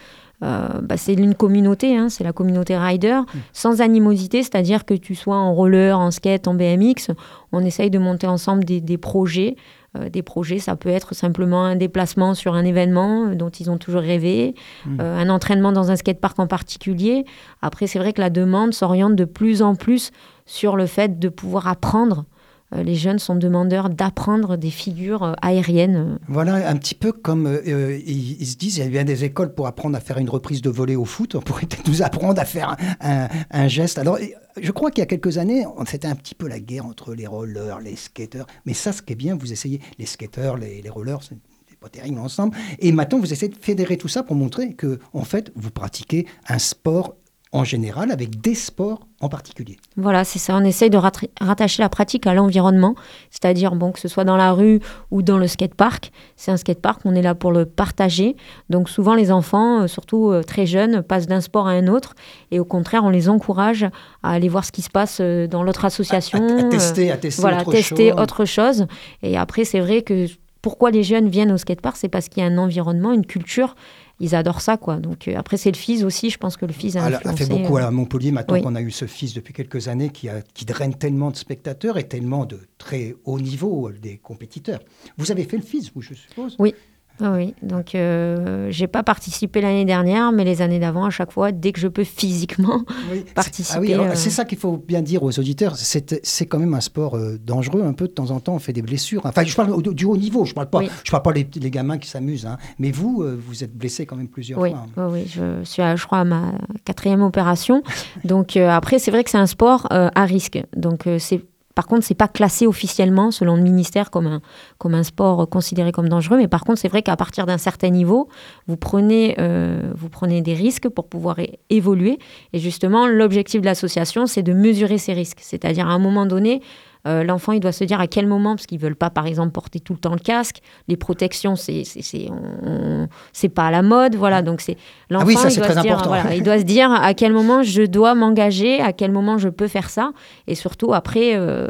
bah, 0.42 0.96
c'est 0.96 1.14
une 1.14 1.34
communauté, 1.34 1.96
hein, 1.96 2.08
c'est 2.08 2.24
la 2.24 2.32
communauté 2.32 2.76
rider, 2.76 3.20
sans 3.52 3.80
animosité, 3.80 4.42
c'est-à-dire 4.42 4.84
que 4.84 4.94
tu 4.94 5.14
sois 5.14 5.36
en 5.36 5.54
roller, 5.54 5.98
en 5.98 6.10
skate, 6.10 6.48
en 6.48 6.54
BMX, 6.54 7.12
on 7.52 7.60
essaye 7.64 7.90
de 7.90 7.98
monter 7.98 8.26
ensemble 8.26 8.64
des, 8.64 8.80
des 8.80 8.98
projets. 8.98 9.56
Euh, 9.98 10.08
des 10.08 10.22
projets, 10.22 10.58
ça 10.58 10.74
peut 10.74 10.88
être 10.88 11.14
simplement 11.14 11.64
un 11.64 11.76
déplacement 11.76 12.32
sur 12.34 12.54
un 12.54 12.64
événement 12.64 13.26
euh, 13.26 13.34
dont 13.34 13.50
ils 13.50 13.70
ont 13.70 13.76
toujours 13.76 14.00
rêvé, 14.00 14.54
euh, 14.86 15.18
un 15.18 15.28
entraînement 15.28 15.70
dans 15.70 15.90
un 15.90 15.96
skatepark 15.96 16.38
en 16.38 16.46
particulier. 16.46 17.26
Après, 17.60 17.86
c'est 17.86 17.98
vrai 17.98 18.14
que 18.14 18.20
la 18.20 18.30
demande 18.30 18.72
s'oriente 18.72 19.16
de 19.16 19.26
plus 19.26 19.60
en 19.60 19.74
plus 19.74 20.10
sur 20.46 20.76
le 20.76 20.86
fait 20.86 21.18
de 21.18 21.28
pouvoir 21.28 21.68
apprendre. 21.68 22.24
Euh, 22.72 22.82
les 22.82 22.94
jeunes 22.94 23.18
sont 23.18 23.34
demandeurs 23.34 23.90
d'apprendre 23.90 24.56
des 24.56 24.70
figures 24.70 25.22
euh, 25.22 25.32
aériennes. 25.42 26.18
Voilà, 26.28 26.68
un 26.68 26.76
petit 26.76 26.94
peu 26.94 27.12
comme 27.12 27.46
euh, 27.46 27.98
ils, 28.06 28.46
se 28.46 28.56
disent, 28.56 28.78
il 28.78 28.84
y 28.84 28.86
a 28.86 28.90
bien 28.90 29.04
des 29.04 29.24
écoles 29.24 29.54
pour 29.54 29.66
apprendre 29.66 29.96
à 29.96 30.00
faire 30.00 30.18
une 30.18 30.30
reprise 30.30 30.62
de 30.62 30.70
volée 30.70 30.96
au 30.96 31.04
foot. 31.04 31.34
On 31.34 31.40
pourrait 31.40 31.66
peut-être 31.66 31.86
nous 31.88 32.02
apprendre 32.02 32.40
à 32.40 32.44
faire 32.44 32.76
un, 33.00 33.68
geste. 33.68 33.98
Alors, 33.98 34.18
je 34.60 34.70
crois 34.70 34.90
qu'il 34.90 35.00
y 35.00 35.02
a 35.02 35.06
quelques 35.06 35.38
années, 35.38 35.64
c'était 35.86 36.08
un 36.08 36.14
petit 36.14 36.34
peu 36.34 36.48
la 36.48 36.60
guerre 36.60 36.86
entre 36.86 37.14
les 37.14 37.26
rollers, 37.26 37.80
les 37.80 37.96
skateurs. 37.96 38.46
Mais 38.66 38.74
ça, 38.74 38.92
ce 38.92 39.02
qui 39.02 39.12
est 39.12 39.16
bien, 39.16 39.36
vous 39.36 39.52
essayez, 39.52 39.80
les 39.98 40.06
skateurs, 40.06 40.56
les, 40.56 40.82
les 40.82 40.90
rollers, 40.90 41.22
c'est 41.22 41.36
pas 41.82 41.88
terrible 41.88 42.18
ensemble. 42.18 42.56
Et 42.78 42.92
maintenant, 42.92 43.18
vous 43.18 43.32
essayez 43.32 43.52
de 43.52 43.58
fédérer 43.58 43.96
tout 43.96 44.08
ça 44.08 44.22
pour 44.22 44.36
montrer 44.36 44.74
que, 44.74 44.98
en 45.12 45.24
fait, 45.24 45.52
vous 45.56 45.70
pratiquez 45.70 46.26
un 46.48 46.58
sport 46.58 47.16
en 47.52 47.64
général 47.64 48.10
avec 48.10 48.40
des 48.40 48.54
sports 48.54 49.06
en 49.20 49.28
particulier. 49.28 49.76
Voilà, 49.96 50.24
c'est 50.24 50.38
ça. 50.38 50.56
On 50.56 50.64
essaye 50.64 50.88
de 50.88 50.96
rattacher 50.96 51.82
la 51.82 51.90
pratique 51.90 52.26
à 52.26 52.32
l'environnement, 52.32 52.94
c'est-à-dire 53.30 53.74
bon, 53.74 53.92
que 53.92 54.00
ce 54.00 54.08
soit 54.08 54.24
dans 54.24 54.38
la 54.38 54.52
rue 54.52 54.80
ou 55.10 55.20
dans 55.22 55.36
le 55.36 55.46
skatepark. 55.46 56.12
C'est 56.34 56.50
un 56.50 56.56
skatepark, 56.56 57.02
on 57.04 57.14
est 57.14 57.20
là 57.20 57.34
pour 57.34 57.52
le 57.52 57.66
partager. 57.66 58.36
Donc 58.70 58.88
souvent, 58.88 59.14
les 59.14 59.30
enfants, 59.30 59.82
euh, 59.82 59.86
surtout 59.86 60.30
euh, 60.30 60.42
très 60.42 60.64
jeunes, 60.64 61.02
passent 61.02 61.26
d'un 61.26 61.42
sport 61.42 61.68
à 61.68 61.72
un 61.72 61.88
autre. 61.88 62.14
Et 62.50 62.58
au 62.58 62.64
contraire, 62.64 63.04
on 63.04 63.10
les 63.10 63.28
encourage 63.28 63.84
à 64.22 64.30
aller 64.30 64.48
voir 64.48 64.64
ce 64.64 64.72
qui 64.72 64.82
se 64.82 64.90
passe 64.90 65.18
euh, 65.20 65.46
dans 65.46 65.62
l'autre 65.62 65.84
association. 65.84 66.58
À, 66.58 66.60
à 66.60 66.64
tester, 66.64 67.12
à 67.12 67.18
tester 67.18 67.42
voilà, 67.42 67.60
autre 67.60 67.72
tester 67.72 68.10
chose. 68.10 68.20
autre 68.20 68.44
chose. 68.46 68.86
Et 69.22 69.36
après, 69.36 69.64
c'est 69.64 69.80
vrai 69.80 70.00
que 70.00 70.26
pourquoi 70.62 70.90
les 70.90 71.02
jeunes 71.02 71.28
viennent 71.28 71.52
au 71.52 71.58
skatepark, 71.58 71.96
c'est 71.96 72.08
parce 72.08 72.28
qu'il 72.28 72.42
y 72.42 72.46
a 72.46 72.48
un 72.48 72.56
environnement, 72.56 73.12
une 73.12 73.26
culture. 73.26 73.74
Ils 74.20 74.34
adorent 74.34 74.60
ça, 74.60 74.76
quoi. 74.76 74.96
Donc 74.96 75.26
euh, 75.26 75.36
après, 75.36 75.56
c'est 75.56 75.70
le 75.70 75.76
FIS 75.76 76.04
aussi. 76.04 76.30
Je 76.30 76.38
pense 76.38 76.56
que 76.56 76.64
le 76.66 76.72
FIS 76.72 76.96
a 76.96 77.06
Elle 77.06 77.14
a 77.14 77.16
influencé. 77.18 77.44
fait 77.44 77.50
beaucoup 77.50 77.76
euh, 77.78 77.86
à 77.86 77.90
Montpellier, 77.90 78.30
maintenant 78.30 78.54
oui. 78.54 78.62
qu'on 78.62 78.74
a 78.74 78.80
eu 78.80 78.90
ce 78.90 79.06
fils 79.06 79.34
depuis 79.34 79.52
quelques 79.52 79.88
années 79.88 80.10
qui, 80.10 80.28
a, 80.28 80.42
qui 80.42 80.64
draine 80.64 80.94
tellement 80.94 81.30
de 81.30 81.36
spectateurs 81.36 81.98
et 81.98 82.04
tellement 82.04 82.44
de 82.44 82.60
très 82.78 83.16
haut 83.24 83.40
niveau 83.40 83.88
euh, 83.88 83.92
des 84.00 84.18
compétiteurs. 84.18 84.80
Vous 85.18 85.30
avez 85.30 85.44
fait 85.44 85.56
le 85.56 85.62
fils, 85.62 85.90
vous, 85.94 86.02
je 86.02 86.14
suppose? 86.14 86.56
Oui. 86.58 86.74
Ah 87.20 87.32
oui, 87.36 87.54
donc 87.62 87.94
euh, 87.94 88.66
j'ai 88.70 88.86
pas 88.88 89.02
participé 89.02 89.60
l'année 89.60 89.84
dernière, 89.84 90.32
mais 90.32 90.44
les 90.44 90.60
années 90.62 90.80
d'avant, 90.80 91.04
à 91.04 91.10
chaque 91.10 91.30
fois, 91.30 91.52
dès 91.52 91.70
que 91.72 91.78
je 91.78 91.86
peux 91.88 92.04
physiquement. 92.04 92.82
Oui. 93.12 93.24
Participer, 93.34 93.76
Ah 93.76 93.80
oui, 93.80 93.94
euh, 93.94 94.10
c'est 94.14 94.30
ça 94.30 94.44
qu'il 94.44 94.58
faut 94.58 94.76
bien 94.76 95.02
dire 95.02 95.22
aux 95.22 95.38
auditeurs. 95.38 95.76
C'est 95.76 96.46
quand 96.46 96.58
même 96.58 96.74
un 96.74 96.80
sport 96.80 97.14
euh, 97.16 97.38
dangereux, 97.44 97.82
un 97.82 97.92
peu 97.92 98.08
de 98.08 98.12
temps 98.12 98.30
en 98.30 98.40
temps, 98.40 98.54
on 98.54 98.58
fait 98.58 98.72
des 98.72 98.82
blessures. 98.82 99.22
Enfin, 99.24 99.44
je 99.44 99.54
parle 99.54 99.80
du 99.94 100.04
haut 100.04 100.16
niveau, 100.16 100.44
je 100.44 100.54
parle 100.54 100.68
pas, 100.70 100.78
Oui. 100.78 100.90
je 101.04 101.10
parle 101.10 101.22
pas 101.22 101.32
les, 101.32 101.46
les 101.54 101.70
gamins 101.70 101.98
qui 101.98 102.08
s'amusent, 102.08 102.46
hein. 102.46 102.56
mais 102.78 102.90
vous, 102.90 103.22
euh, 103.22 103.38
vous 103.46 103.62
êtes 103.62 103.76
blessé 103.76 104.04
quand 104.06 104.16
même 104.16 104.28
plusieurs 104.28 104.58
Oui, 104.58 104.70
fois. 104.70 104.86
oui, 105.08 105.20
oui, 105.22 105.26
je 105.32 105.62
suis, 105.64 105.82
à, 105.82 105.94
je 105.94 106.04
crois, 106.04 106.18
à 106.18 106.24
ma 106.24 106.52
quatrième 106.84 107.22
opération. 107.22 107.82
Donc 108.24 108.56
après, 108.56 108.98
c'est 108.98 109.10
vrai 109.10 109.22
que 109.22 109.30
c'est 109.30 109.38
un 109.38 109.46
sport 109.46 109.86
à 109.90 110.24
risque. 110.24 110.60
Donc 110.76 111.08
c'est 111.18 111.42
par 111.74 111.86
contre, 111.86 112.04
c'est 112.04 112.14
pas 112.14 112.28
classé 112.28 112.66
officiellement 112.66 113.30
selon 113.30 113.56
le 113.56 113.62
ministère 113.62 114.10
comme 114.10 114.26
un, 114.26 114.40
comme 114.78 114.94
un 114.94 115.02
sport 115.02 115.48
considéré 115.48 115.92
comme 115.92 116.08
dangereux. 116.08 116.36
Mais 116.36 116.48
par 116.48 116.64
contre, 116.64 116.78
c'est 116.78 116.88
vrai 116.88 117.02
qu'à 117.02 117.16
partir 117.16 117.46
d'un 117.46 117.58
certain 117.58 117.90
niveau, 117.90 118.28
vous 118.66 118.76
prenez, 118.76 119.36
euh, 119.38 119.92
vous 119.94 120.08
prenez 120.08 120.42
des 120.42 120.54
risques 120.54 120.88
pour 120.88 121.08
pouvoir 121.08 121.36
évoluer. 121.70 122.18
Et 122.52 122.58
justement, 122.58 123.06
l'objectif 123.06 123.60
de 123.60 123.66
l'association, 123.66 124.26
c'est 124.26 124.42
de 124.42 124.52
mesurer 124.52 124.98
ces 124.98 125.12
risques. 125.12 125.40
C'est-à-dire, 125.40 125.88
à 125.88 125.92
un 125.92 125.98
moment 125.98 126.26
donné, 126.26 126.60
euh, 127.06 127.24
l'enfant, 127.24 127.52
il 127.52 127.60
doit 127.60 127.72
se 127.72 127.84
dire 127.84 128.00
à 128.00 128.06
quel 128.06 128.26
moment, 128.26 128.54
parce 128.54 128.66
qu'ils 128.66 128.78
veulent 128.78 128.96
pas, 128.96 129.10
par 129.10 129.26
exemple, 129.26 129.50
porter 129.50 129.80
tout 129.80 129.92
le 129.92 129.98
temps 129.98 130.12
le 130.12 130.20
casque. 130.20 130.60
Les 130.88 130.96
protections, 130.96 131.56
c'est, 131.56 131.82
c'est, 131.84 133.48
pas 133.48 133.66
à 133.66 133.70
la 133.70 133.82
mode, 133.82 134.14
voilà. 134.14 134.42
Donc 134.42 134.60
c'est 134.60 134.76
l'enfant, 135.10 135.24
Ah 135.24 135.28
oui, 135.28 135.34
il 135.34 135.56
doit 135.56 135.68
se 135.68 135.80
dire, 135.80 135.92
important. 135.92 136.08
voilà, 136.08 136.34
il 136.34 136.42
doit 136.44 136.58
se 136.58 136.64
dire 136.64 136.90
à 136.90 137.14
quel 137.14 137.32
moment 137.32 137.62
je 137.62 137.82
dois 137.82 138.14
m'engager, 138.14 138.80
à 138.80 138.92
quel 138.92 139.10
moment 139.10 139.38
je 139.38 139.48
peux 139.48 139.68
faire 139.68 139.90
ça, 139.90 140.12
et 140.46 140.54
surtout 140.54 140.92
après. 140.94 141.34
euh, 141.34 141.68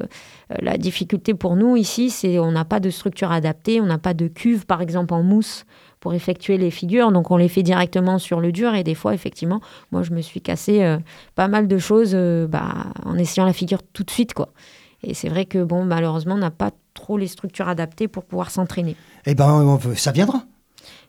la 0.61 0.77
difficulté 0.77 1.35
pour 1.35 1.57
nous 1.57 1.77
ici, 1.77 2.11
c'est 2.11 2.39
on 2.39 2.53
n'a 2.53 2.65
pas 2.65 2.81
de 2.81 2.91
structure 2.91 3.33
adaptée, 3.33 3.81
on 3.81 3.87
n'a 3.87 3.99
pas 3.99 4.12
de 4.12 4.29
cuve, 4.29 4.67
par 4.67 4.83
exemple, 4.83 5.15
en 5.15 5.23
mousse 5.23 5.65
pour 6.01 6.15
effectuer 6.15 6.59
les 6.59 6.71
figures. 6.71 7.12
Donc, 7.12 7.31
on 7.31 7.37
les 7.37 7.49
fait 7.49 7.62
directement 7.62 8.19
sur 8.19 8.41
le 8.41 8.53
dur. 8.53 8.75
Et 8.75 8.83
des 8.83 8.95
fois, 8.95 9.15
effectivement, 9.15 9.61
moi, 9.93 10.03
je 10.03 10.11
me 10.11 10.21
suis 10.21 10.41
cassé 10.41 10.83
euh, 10.83 10.99
pas 11.37 11.49
mal 11.49 11.69
de 11.69 11.79
choses 11.79 12.12
euh, 12.15 12.47
bah, 12.47 12.87
en 13.07 13.17
essayant 13.17 13.47
la 13.47 13.53
figure 13.53 13.83
tout 13.93 14.03
de 14.03 14.11
suite, 14.11 14.35
quoi. 14.35 14.49
Et 15.02 15.14
c'est 15.14 15.28
vrai 15.28 15.47
que, 15.47 15.62
bon, 15.64 15.85
malheureusement, 15.85 16.35
on 16.35 16.38
n'a 16.38 16.50
pas 16.50 16.71
trop 16.94 17.18
les 17.18 17.26
structures 17.26 17.68
adaptées 17.68 18.09
pour 18.09 18.25
pouvoir 18.25 18.50
s'entraîner. 18.50 18.97
Eh 19.26 19.35
veut- 19.76 19.94
ça 19.94 20.12
viendra. 20.12 20.44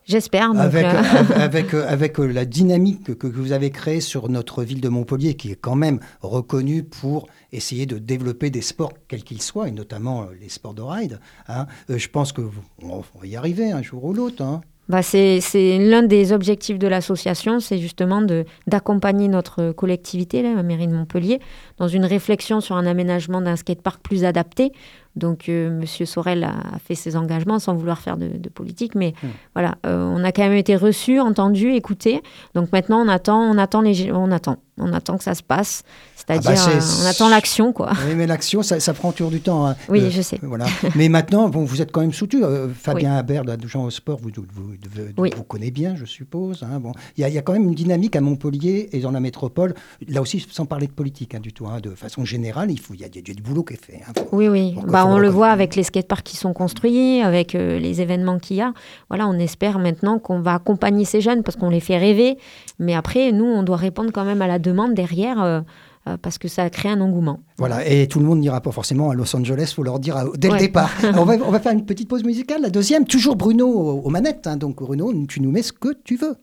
J'espère. 0.05 0.51
avec, 0.59 0.83
euh, 0.85 1.01
avec, 1.35 1.73
euh, 1.73 1.85
avec 1.88 2.17
la 2.17 2.43
dynamique 2.45 3.17
que, 3.17 3.27
vous 3.27 3.53
avez 3.53 3.69
créée 3.69 4.01
sur 4.01 4.27
notre 4.27 4.63
ville 4.63 4.81
de 4.81 4.89
Montpellier, 4.89 5.35
qui 5.35 5.51
est 5.51 5.55
quand 5.55 5.75
même 5.75 6.00
reconnue 6.21 6.83
pour 6.83 7.27
essayer 7.53 7.85
de 7.85 7.97
développer 8.00 8.50
des 8.50 8.62
sports 8.62 8.91
quels 9.07 9.23
qu'ils 9.23 9.41
soient, 9.41 9.69
et 9.69 9.71
notamment 9.71 10.23
euh, 10.23 10.25
les 10.41 10.50
sports 10.50 10.73
de 10.73 10.81
ride. 10.81 11.19
hein. 11.47 11.67
Je 11.88 12.07
pense 12.09 12.33
que 12.33 12.41
vous- 12.41 12.62
on 12.81 13.00
va 13.00 13.25
y 13.25 13.38
arriver 13.38 13.71
un 13.71 13.81
jour 13.81 14.03
ou 14.03 14.13
l'autre. 14.13 14.43
hein 14.43 14.62
bah 14.90 15.02
c'est 15.02 15.40
l'un 15.80 16.04
des 16.04 16.34
objectifs 16.34 16.78
de 16.78 16.88
l'association, 16.88 17.60
c'est 17.60 17.78
justement 17.78 18.22
d'accompagner 18.68 19.30
notre 19.30 19.72
collectivité, 19.72 20.42
la 20.42 20.62
mairie 20.62 20.88
de 20.88 20.94
Montpellier, 20.94 21.40
dans 21.78 21.88
une 21.88 22.06
réflexion 22.06 22.60
sur 22.60 22.75
un 22.75 22.86
aménagement 22.86 23.42
d'un 23.42 23.56
skatepark 23.56 24.02
plus 24.02 24.25
adapté. 24.25 24.74
Donc, 25.16 25.48
euh, 25.48 25.70
Monsieur 25.70 26.06
Sorel 26.06 26.44
a, 26.44 26.80
fait 26.84 26.96
ses 26.96 27.16
engagements 27.16 27.60
sans 27.60 27.75
vouloir 27.75 28.00
faire 28.00 28.18
de, 28.18 28.50
politique, 28.50 28.96
mais 28.96 29.13
mmh. 29.22 29.28
voilà, 29.54 29.75
euh, 29.86 30.04
on 30.04 30.24
a 30.24 30.32
quand 30.32 30.42
même 30.42 30.54
été 30.54 30.75
reçus, 30.75 31.20
entendus, 31.20 31.74
écoutés. 31.75 32.22
Donc 32.56 32.72
maintenant, 32.72 33.00
on 33.00 33.08
attend, 33.08 33.40
on 33.40 33.58
attend 33.58 33.84
on 33.84 34.32
attend, 34.32 34.58
on 34.80 34.92
attend 34.92 35.18
que 35.18 35.24
ça 35.24 35.36
se 35.36 35.44
passe. 35.44 35.84
C'est-à-dire, 36.25 36.51
ah 36.56 36.68
bah, 36.68 36.72
euh, 36.75 37.03
on 37.03 37.06
attend 37.06 37.30
l'action, 37.30 37.74
quoi. 37.74 37.92
Mais 38.15 38.27
l'action, 38.27 38.63
ça, 38.63 38.94
prend 38.94 39.12
toujours 39.12 39.32
du 39.32 39.42
temps. 39.42 39.68
Hein. 39.68 39.75
Oui, 39.89 40.01
euh, 40.01 40.10
je 40.10 40.22
sais. 40.22 40.39
Voilà. 40.42 40.65
mais 40.96 41.10
maintenant, 41.10 41.50
bon, 41.50 41.65
vous 41.65 41.82
êtes 41.82 41.92
quand 41.92 42.01
même 42.01 42.13
soutenu. 42.13 42.44
Euh, 42.44 42.70
Fabien 42.74 43.15
Haber, 43.15 43.42
de 43.44 43.68
Jean 43.68 43.84
au 43.84 43.89
Sport, 43.89 44.20
vous, 44.22 44.30
vous, 44.36 44.44
vous, 44.53 45.13
oui. 45.18 45.32
connaissez 45.48 45.72
bien, 45.72 45.96
je 45.96 46.06
suppose. 46.06 46.63
Hein, 46.63 46.80
bon, 46.80 46.94
il 47.18 47.27
y, 47.27 47.30
y, 47.30 47.38
a 47.38 47.42
quand 47.42 47.53
même 47.53 47.63
une 47.63 47.74
dynamique 47.74 48.15
à 48.15 48.22
Montpellier 48.22 48.89
et 48.94 49.00
dans 49.00 49.12
la 49.12 49.20
métropole. 49.20 49.74
Là 50.08 50.22
aussi, 50.22 50.46
sans 50.50 50.65
parler 50.65 50.88
de 50.88 50.94
politique 50.94 51.36
hein, 51.36 51.42
du 51.42 51.51
tout, 51.51 51.68
de 51.82 51.89
façon 51.89 52.24
générale, 52.24 52.72
il 52.72 52.80
faut, 52.80 52.94
y, 52.94 53.03
a, 53.03 53.08
y 53.08 53.20
a 53.20 53.34
du 53.34 53.42
boulot 53.42 53.63
qui 53.63 53.74
est 53.74 53.86
fait. 53.86 54.00
Oui, 54.32 54.48
oui. 54.48 54.75
Bah, 54.88 55.06
on 55.06 55.18
le 55.18 55.30
voit 55.30 55.50
avec 55.50 55.75
les 55.75 55.84
skateparks 55.84 56.24
qui 56.24 56.38
sont 56.38 56.53
construits, 56.53 57.22
avec 57.22 57.51
les 57.53 58.01
événements 58.01 58.39
qu'il 58.39 58.58
y 58.58 58.62
a. 58.62 58.74
Voilà, 59.10 59.27
on 59.27 59.34
espère 59.34 59.77
maintenant 59.77 60.20
qu'on 60.20 60.39
va 60.39 60.53
accompagner 60.56 61.03
ces 61.03 61.20
jeunes 61.20 61.44
parce 61.44 61.58
qu'on 61.58 61.70
les 61.70 61.82
fait 61.82 61.98
rêver. 61.98 62.38
Mais 62.80 62.96
après, 62.96 63.34
nous, 63.34 63.46
on 63.46 63.63
doit 63.63 63.77
répondre 63.77 64.12
quand 64.13 64.24
même 64.24 64.42
à 64.42 64.48
la 64.48 64.60
demande 64.60 64.94
derrière. 64.94 65.63
Euh, 66.05 66.17
parce 66.22 66.38
que 66.38 66.50
ça 66.50 66.63
a 66.63 66.69
créé 66.69 66.91
un 66.91 67.00
engouement. 67.00 67.39
Voilà, 67.57 67.88
et 67.88 68.07
tout 68.10 68.19
le 68.19 68.25
monde 68.25 68.39
n'ira 68.39 68.60
pas 68.60 68.74
forcément 68.74 69.12
à 69.12 69.13
Los 69.13 69.33
Angeles, 69.38 69.67
il 69.72 69.74
faut 69.75 69.83
leur 69.83 70.00
dire 70.00 70.17
euh, 70.17 70.31
dès 70.36 70.50
le 70.50 70.57
départ. 70.57 70.91
on, 71.03 71.24
va, 71.24 71.36
on, 71.36 71.50
va, 71.50 71.62
faire 71.62 71.72
une 71.72 71.86
petite 71.86 72.10
pause 72.10 72.25
musicale, 72.25 72.62
la 72.62 72.69
deuxième, 72.69 73.05
toujours 73.05 73.38
Bruno 73.38 73.67
aux 73.67 74.10
manettes, 74.10 74.45
hein. 74.45 74.57
donc 74.57 74.83
Bruno, 74.83 75.13
tu 75.27 75.39
nous 75.39 75.51
mets 75.51 75.62
ce 75.62 75.72
que 75.72 75.93
tu 76.03 76.17
veux. 76.17 76.36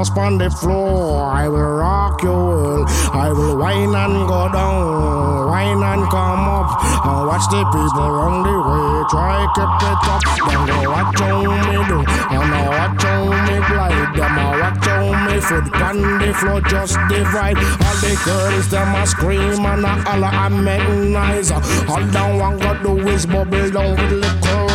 bust 0.00 0.16
on 0.16 0.38
the 0.38 0.48
floor. 0.48 1.30
I 1.30 1.46
will 1.46 1.76
rock 1.84 2.22
your 2.22 2.32
world. 2.32 2.88
I 3.12 3.28
will 3.32 3.56
whine 3.58 3.94
and 3.94 4.16
go 4.26 4.48
down, 4.48 5.50
whine 5.50 5.82
and 5.82 6.04
come 6.08 6.48
up. 6.48 6.68
I 7.04 7.24
watch 7.28 7.44
the 7.52 7.60
people 7.74 8.12
on 8.26 8.34
the 8.46 8.56
way 8.68 8.90
try 9.12 9.44
keep 9.56 9.80
it 9.90 10.04
up. 10.14 10.22
Them 10.48 10.62
go 10.68 10.78
watch 10.94 11.20
how 11.20 11.42
me 11.66 11.76
do, 11.90 11.98
and 12.36 12.50
I 12.56 12.64
watch 12.78 13.02
how 13.02 13.24
me 13.44 13.56
glide. 13.68 14.10
Them 14.16 14.38
I 14.38 14.48
watch 14.60 14.86
how 14.88 15.04
me 15.26 15.36
foot 15.48 15.66
on 15.88 15.96
the 16.20 16.32
floor 16.32 16.60
just 16.72 16.96
divide. 17.10 17.58
All 17.84 17.96
the 18.00 18.12
girls 18.24 18.68
them 18.70 18.94
a 18.94 19.06
scream 19.06 19.66
and 19.72 19.84
I 19.84 19.98
holler 20.06 20.32
and 20.44 20.64
make 20.64 20.88
noise. 21.12 21.50
All 21.50 22.04
them 22.14 22.38
want 22.38 22.62
to 22.62 22.72
do 22.82 23.08
is 23.08 23.26
bubble 23.26 23.70
down 23.70 23.90
with 24.00 24.12
liquor. 24.24 24.69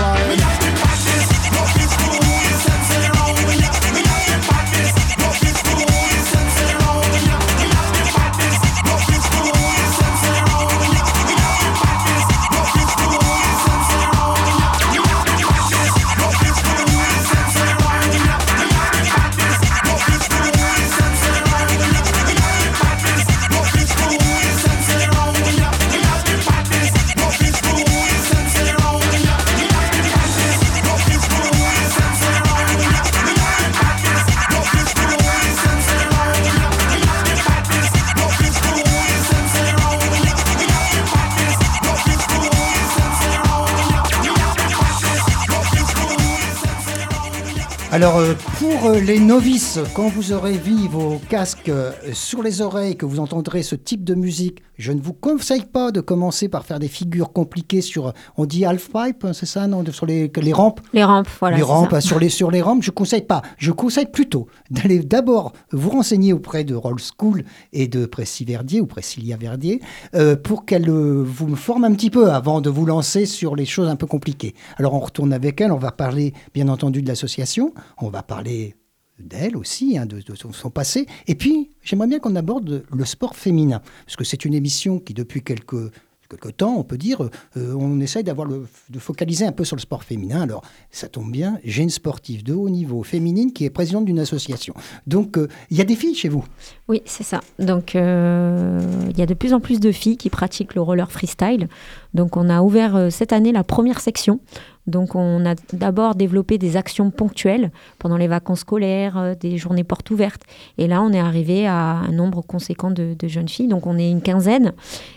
Alors 47.96 48.18
euh, 48.18 48.34
pour 48.60 48.88
euh, 48.90 49.00
les 49.00 49.20
novices, 49.22 49.80
quand 49.94 50.10
vous 50.10 50.34
aurez 50.34 50.60
mis 50.68 50.90
vos 50.90 51.22
casques 51.30 51.70
euh, 51.70 51.94
sur 52.12 52.44
les 52.44 52.60
oreilles, 52.60 52.98
que 52.98 53.06
vous 53.06 53.22
entendrez 53.22 53.64
ce 53.64 53.74
type 53.78 54.04
de 54.04 54.16
musique, 54.16 54.62
Je 54.78 54.92
ne 54.92 55.02
vous 55.02 55.14
conseille 55.14 55.66
pas 55.66 55.92
de 55.92 56.02
commencer 56.02 56.50
par 56.50 56.66
faire 56.66 56.80
des 56.80 56.88
figures 56.88 57.32
compliquées 57.32 57.82
sur, 57.82 58.14
on 58.38 58.46
dit 58.46 58.66
half 58.66 58.90
pipe, 58.90 59.24
hein, 59.26 59.34
c'est 59.34 59.46
ça, 59.46 59.68
non, 59.68 59.84
sur 59.92 60.06
les, 60.06 60.32
les 60.42 60.54
rampes? 60.54 60.82
Les 60.94 61.04
rampes, 61.04 61.30
voilà. 61.40 61.58
les 61.58 61.64
rampes, 61.64 61.92
ça. 61.92 62.02
sur 62.02 62.20
les, 62.20 62.30
sur 62.30 62.52
les 62.52 62.62
rampes, 62.62 62.84
je 62.84 62.92
conseille 62.92 63.22
pas. 63.22 63.42
Je 63.58 63.72
conseille 63.72 64.08
plutôt 64.08 64.48
d'aller 64.70 65.00
d'abord 65.00 65.54
vous 65.72 65.90
renseigner 65.90 66.34
auprès 66.34 66.64
de 66.64 66.76
Roll 66.76 67.00
School 67.00 67.44
et 67.74 67.88
de 67.88 68.06
Précy 68.06 68.46
Verdier 68.46 68.82
ou 68.82 68.86
Précilia 68.86 69.38
Verdier 69.38 69.82
euh, 70.14 70.36
pour 70.36 70.66
qu'elle 70.66 70.90
euh, 70.90 71.24
vous 71.26 71.48
me 71.48 71.56
forme 71.56 71.84
un 71.84 71.94
petit 71.94 72.10
peu 72.10 72.32
avant 72.32 72.62
de 72.62 72.70
vous 72.70 72.86
lancer 72.86 73.26
sur 73.26 73.56
les 73.56 73.66
choses 73.66 73.88
un 73.88 73.96
peu 73.96 74.08
compliquées. 74.08 74.56
Alors 74.78 74.94
on 74.94 75.00
retourne 75.00 75.34
avec 75.34 75.62
elle, 75.62 75.72
on 75.72 75.78
va 75.78 75.92
parler 75.92 76.34
bien 76.54 76.68
entendu 76.68 77.02
de 77.02 77.08
l'association, 77.08 77.74
on 78.02 78.10
va 78.10 78.24
parler 78.24 78.76
d'elle 79.20 79.56
aussi, 79.58 79.98
hein, 79.98 80.06
de, 80.06 80.22
son, 80.36 80.70
passé. 80.70 81.08
Et 81.28 81.36
puis, 81.36 81.72
j'aimerais 81.82 82.08
bien 82.08 82.20
qu'on 82.20 82.36
aborde 82.36 82.84
le 82.92 83.06
sport 83.06 83.36
féminin, 83.36 83.82
parce 84.06 84.16
que 84.16 84.24
c'est 84.24 84.46
une 84.46 84.54
émission 84.54 85.00
qui, 85.00 85.14
depuis 85.14 85.42
quelques, 85.42 85.92
quelques 86.28 86.58
temps, 86.58 86.76
on 86.78 86.84
peut 86.84 86.98
dire, 86.98 87.22
euh, 87.58 87.76
on 87.76 88.00
essaye 88.00 88.24
d'avoir 88.24 88.48
de 88.48 89.00
focaliser 89.00 89.46
un 89.46 89.52
peu 89.52 89.64
sur 89.64 89.76
le 89.76 89.82
sport 89.82 90.04
féminin. 90.04 90.42
Alors, 90.42 90.64
ça 90.92 91.08
tombe 91.08 91.32
bien, 91.32 91.60
j'ai 91.64 91.84
une 91.84 91.90
sportive 91.90 92.44
de 92.44 92.54
haut 92.54 92.70
niveau 92.70 93.04
féminine 93.04 93.54
qui 93.54 93.66
est 93.66 93.70
présidente 93.70 94.06
d'une 94.06 94.20
association. 94.20 94.74
Donc, 95.08 95.38
euh, 95.38 95.48
il 95.70 95.78
y 95.78 95.82
a 95.82 95.86
des 95.86 95.96
filles 95.96 96.16
chez 96.16 96.30
vous. 96.30 96.46
Oui, 96.88 97.02
c'est 97.06 97.24
ça. 97.24 97.42
Donc, 97.60 97.96
euh, 97.96 98.80
il 99.10 99.18
y 99.18 99.22
a 99.22 99.26
de 99.26 99.34
plus 99.34 99.54
en 99.54 99.60
plus 99.60 99.80
de 99.80 99.92
filles 99.92 100.18
qui 100.18 100.30
pratiquent 100.30 100.76
le 100.76 100.82
roller 100.82 101.12
freestyle. 101.12 101.68
Donc, 102.14 102.38
on 102.38 102.50
a 102.50 102.62
ouvert 102.62 103.12
cette 103.12 103.34
année 103.34 103.52
la 103.52 103.64
première 103.64 104.00
section. 104.00 104.40
Donc, 104.88 105.16
on 105.16 105.46
a 105.46 105.56
d'abord 105.74 106.16
développé 106.16 106.58
des 106.58 106.78
actions 106.78 107.10
ponctuelles 107.10 107.72
pendant 107.98 108.18
les 108.18 108.28
vacances 108.28 108.60
scolaires, 108.60 109.18
euh, 109.18 109.36
des 109.36 109.58
journées 109.58 109.84
portes 109.84 110.10
ouvertes. 110.12 110.44
Et 110.78 110.88
là, 110.88 111.02
on 111.02 111.12
est 111.12 111.20
arrivé 111.20 111.66
à 111.66 111.76
un 111.76 112.12
nombre 112.12 112.42
conséquent 112.42 112.92
de, 112.92 113.16
jeunes 113.24 113.50
filles. 113.50 113.68
Donc, 113.68 113.88
on 113.88 113.98
est 113.98 114.10
une 114.10 114.22
quinzaine 114.22 114.74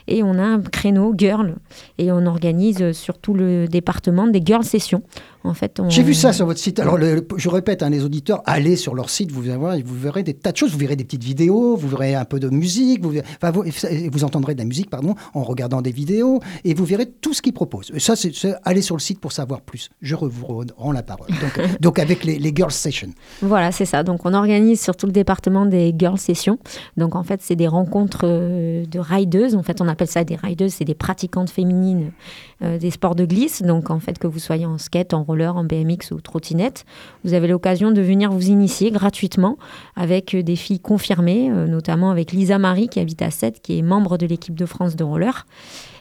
et 0.07 0.23
on 0.23 0.39
a 0.39 0.43
un 0.43 0.61
créneau 0.61 1.15
girl. 1.17 1.57
Et 1.99 2.11
on 2.11 2.25
organise 2.27 2.81
euh, 2.81 2.93
sur 2.93 3.19
tout 3.19 3.35
le 3.35 3.69
département 3.69 4.27
des 4.27 4.43
girl 4.45 4.65
sessions. 4.65 5.03
En 5.49 5.55
fait, 5.55 5.81
on... 5.81 5.89
J'ai 5.91 6.03
vu 6.03 6.15
ça 6.15 6.33
sur 6.33 6.47
votre 6.47 6.61
site. 6.61 6.79
Alors, 6.79 6.97
le- 6.99 7.27
je 7.37 7.49
répète, 7.49 7.83
hein, 7.83 7.91
les 7.91 8.05
auditeurs, 8.05 8.43
allez 8.47 8.77
sur 8.77 8.95
leur 8.95 9.11
site, 9.11 9.33
vous, 9.33 9.43
verrez 9.43 10.23
des 10.23 10.35
tas 10.35 10.53
de 10.53 10.57
choses. 10.57 10.73
Vous 10.73 10.79
verrez 10.79 10.97
des 10.97 11.05
petites 11.05 11.25
vidéos, 11.25 11.77
vous 11.77 11.89
verrez 11.89 12.15
un 12.15 12.25
peu 12.25 12.39
de 12.39 12.49
musique, 12.49 13.03
vous, 13.03 13.11
verrez- 13.11 13.27
enfin, 13.43 13.51
vous, 13.51 13.65
vous 14.13 14.25
entendrez 14.25 14.55
de 14.55 14.59
la 14.61 14.65
musique, 14.67 14.91
pardon, 14.91 15.15
en 15.35 15.43
regardant 15.43 15.83
des 15.83 15.93
vidéos, 15.93 16.41
et 16.65 16.75
vous 16.75 16.85
verrez 16.85 17.07
tout 17.07 17.35
ce 17.35 17.43
qu'ils 17.43 17.53
proposent. 17.53 17.93
Ça, 17.99 18.15
c'est 18.17 18.33
allez 18.65 18.83
sur 18.83 18.95
le 18.97 19.01
site 19.01 19.21
pour 19.21 19.33
savoir 19.33 19.61
plus. 19.63 19.89
Je 20.03 20.15
vous 20.15 20.65
rends 20.77 20.93
la 20.93 21.03
parole. 21.03 21.29
Donc, 21.29 21.61
donc 21.81 21.99
avec 21.99 22.25
les, 22.25 22.39
les 22.39 22.53
Girls 22.55 22.73
Sessions. 22.73 23.11
Voilà, 23.43 23.73
c'est 23.73 23.85
ça. 23.87 24.03
Donc, 24.03 24.27
on 24.27 24.35
organise 24.35 24.81
sur 24.81 24.97
tout 24.97 25.07
le 25.07 25.13
département 25.13 25.65
des 25.67 25.95
girl 25.99 26.19
sessions. 26.19 26.59
Donc, 26.97 27.15
en 27.17 27.23
fait, 27.23 27.41
c'est 27.43 27.57
des 27.57 27.69
rencontres 27.69 28.23
euh, 28.25 28.85
de 28.87 28.99
rideuses. 28.99 29.55
En 29.55 29.63
fait, 29.63 29.81
on 29.81 29.89
appelle 29.89 30.09
ça 30.09 30.25
des 30.25 30.37
rideuses, 30.37 30.73
c'est 30.75 30.85
des 30.85 30.95
pratiquantes 30.95 31.51
féminines 31.51 32.13
euh, 32.63 32.79
des 32.79 32.91
sports 32.91 33.15
de 33.15 33.25
glisse. 33.25 33.63
Donc, 33.63 33.91
en 33.91 34.01
fait, 34.01 34.19
que 34.19 34.27
vous 34.27 34.39
soyez 34.39 34.67
en 34.67 34.79
skate, 34.79 35.15
en 35.15 35.23
roller, 35.23 35.38
en 35.47 35.65
BMX 35.65 36.11
ou 36.13 36.21
trottinette, 36.21 36.85
vous 37.25 37.35
avez 37.35 37.49
l'occasion 37.49 37.91
de 37.91 38.01
venir 38.01 38.31
vous 38.31 38.49
initier 38.49 38.91
gratuitement 38.91 39.57
avec 39.97 40.35
euh, 40.35 40.43
des 40.43 40.57
filles 40.57 40.81
confirmées, 40.81 41.51
euh, 41.51 41.67
notamment 41.67 42.11
avec 42.11 42.33
Lisa 42.33 42.59
Marie 42.59 42.89
qui 42.89 43.01
habite 43.01 43.23
à 43.23 43.31
Sète, 43.31 43.61
qui 43.63 43.79
est 43.79 43.83
membre 43.83 44.19
de 44.19 44.27
l'équipe 44.27 44.55
de 44.55 44.67
France 44.67 44.97
de 44.97 45.05
roller 45.05 45.47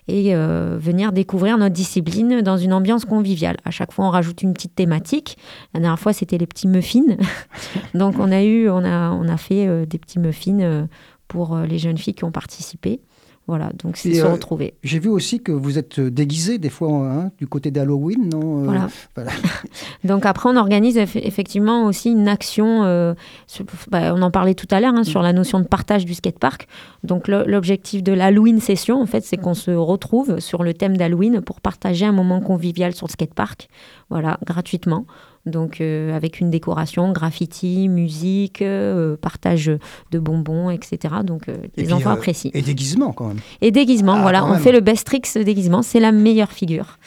et 0.07 0.33
euh, 0.35 0.77
venir 0.79 1.11
découvrir 1.11 1.57
notre 1.57 1.73
discipline 1.73 2.41
dans 2.41 2.57
une 2.57 2.71
ambiance 2.71 3.03
conviviale. 3.03 3.57
À 3.65 3.71
chaque 3.71 3.91
fois, 3.91 4.05
on 4.05 4.09
rajoute 4.09 4.41
une 4.41 4.53
petite 4.53 4.73
thématique. 4.73 5.37
La 5.73 5.81
dernière 5.81 5.99
fois, 5.99 6.13
c'était 6.13 6.37
les 6.37 6.47
petits 6.47 6.67
muffins. 6.67 7.17
Donc, 7.93 8.15
on 8.17 8.31
a 8.31 8.41
eu, 8.41 8.69
on 8.69 8.85
a, 8.85 9.11
on 9.11 9.27
a 9.27 9.35
fait 9.35 9.85
des 9.85 9.97
petits 9.97 10.19
muffins 10.19 10.87
pour 11.27 11.57
les 11.57 11.77
jeunes 11.77 11.97
filles 11.97 12.13
qui 12.13 12.23
ont 12.23 12.31
participé. 12.31 13.01
Voilà, 13.47 13.71
donc 13.81 13.95
c'est 13.95 14.09
Et, 14.09 14.15
se 14.15 14.25
euh, 14.25 14.33
retrouver. 14.33 14.73
J'ai 14.83 14.99
vu 14.99 15.07
aussi 15.07 15.39
que 15.41 15.53
vous 15.53 15.77
êtes 15.77 16.01
déguisés 16.01 16.57
des 16.57 16.69
fois 16.69 16.89
hein, 16.91 17.31
du 17.37 17.47
côté 17.47 17.71
d'Halloween, 17.71 18.27
non 18.29 18.59
Euh, 18.59 18.65
Voilà. 18.65 18.87
voilà. 19.15 19.31
Donc 20.03 20.25
après, 20.25 20.49
on 20.49 20.57
organise 20.57 20.97
eff- 20.97 21.17
effectivement 21.23 21.85
aussi 21.85 22.11
une 22.11 22.27
action, 22.27 22.83
euh, 22.83 23.13
sur- 23.47 23.63
bah, 23.89 24.13
on 24.13 24.21
en 24.21 24.31
parlait 24.31 24.53
tout 24.53 24.67
à 24.71 24.81
l'heure, 24.81 24.93
hein, 24.95 25.05
sur 25.05 25.21
la 25.21 25.31
notion 25.31 25.59
de 25.61 25.65
partage 25.65 26.03
du 26.03 26.13
skatepark. 26.13 26.67
Donc 27.03 27.29
l'objectif 27.29 28.03
de 28.03 28.11
l'Halloween 28.11 28.59
session, 28.59 29.01
en 29.01 29.05
fait, 29.05 29.23
c'est 29.23 29.37
qu'on 29.37 29.53
se 29.53 29.71
retrouve 29.71 30.39
sur 30.39 30.63
le 30.63 30.73
thème 30.73 30.97
d'Halloween 30.97 31.39
pour 31.41 31.61
partager 31.61 32.05
un 32.05 32.11
moment 32.11 32.41
convivial 32.41 32.93
sur 32.93 33.07
le 33.07 33.11
skatepark, 33.13 33.69
voilà, 34.09 34.37
gratuitement. 34.45 35.05
Donc 35.47 35.81
euh, 35.81 36.15
avec 36.15 36.39
une 36.39 36.49
décoration, 36.49 37.11
graffiti, 37.11 37.89
musique, 37.89 38.61
euh, 38.61 39.15
partage 39.17 39.71
de 40.11 40.19
bonbons, 40.19 40.69
etc. 40.69 41.15
Donc 41.23 41.47
euh, 41.49 41.55
Et 41.75 41.81
les 41.81 41.83
puis, 41.85 41.93
enfants 41.93 42.11
euh, 42.11 42.13
apprécient. 42.13 42.51
Et 42.53 42.61
déguisement 42.61 43.11
quand 43.13 43.27
même. 43.29 43.39
Et 43.61 43.71
déguisement, 43.71 44.15
Ah, 44.17 44.21
voilà, 44.21 44.45
on 44.45 44.51
même. 44.51 44.59
fait 44.59 44.71
le 44.71 44.79
best 44.81 45.05
tricks 45.07 45.27
déguisement, 45.35 45.81
c'est 45.81 45.99
la 45.99 46.11
meilleure 46.11 46.51
figure. 46.51 46.97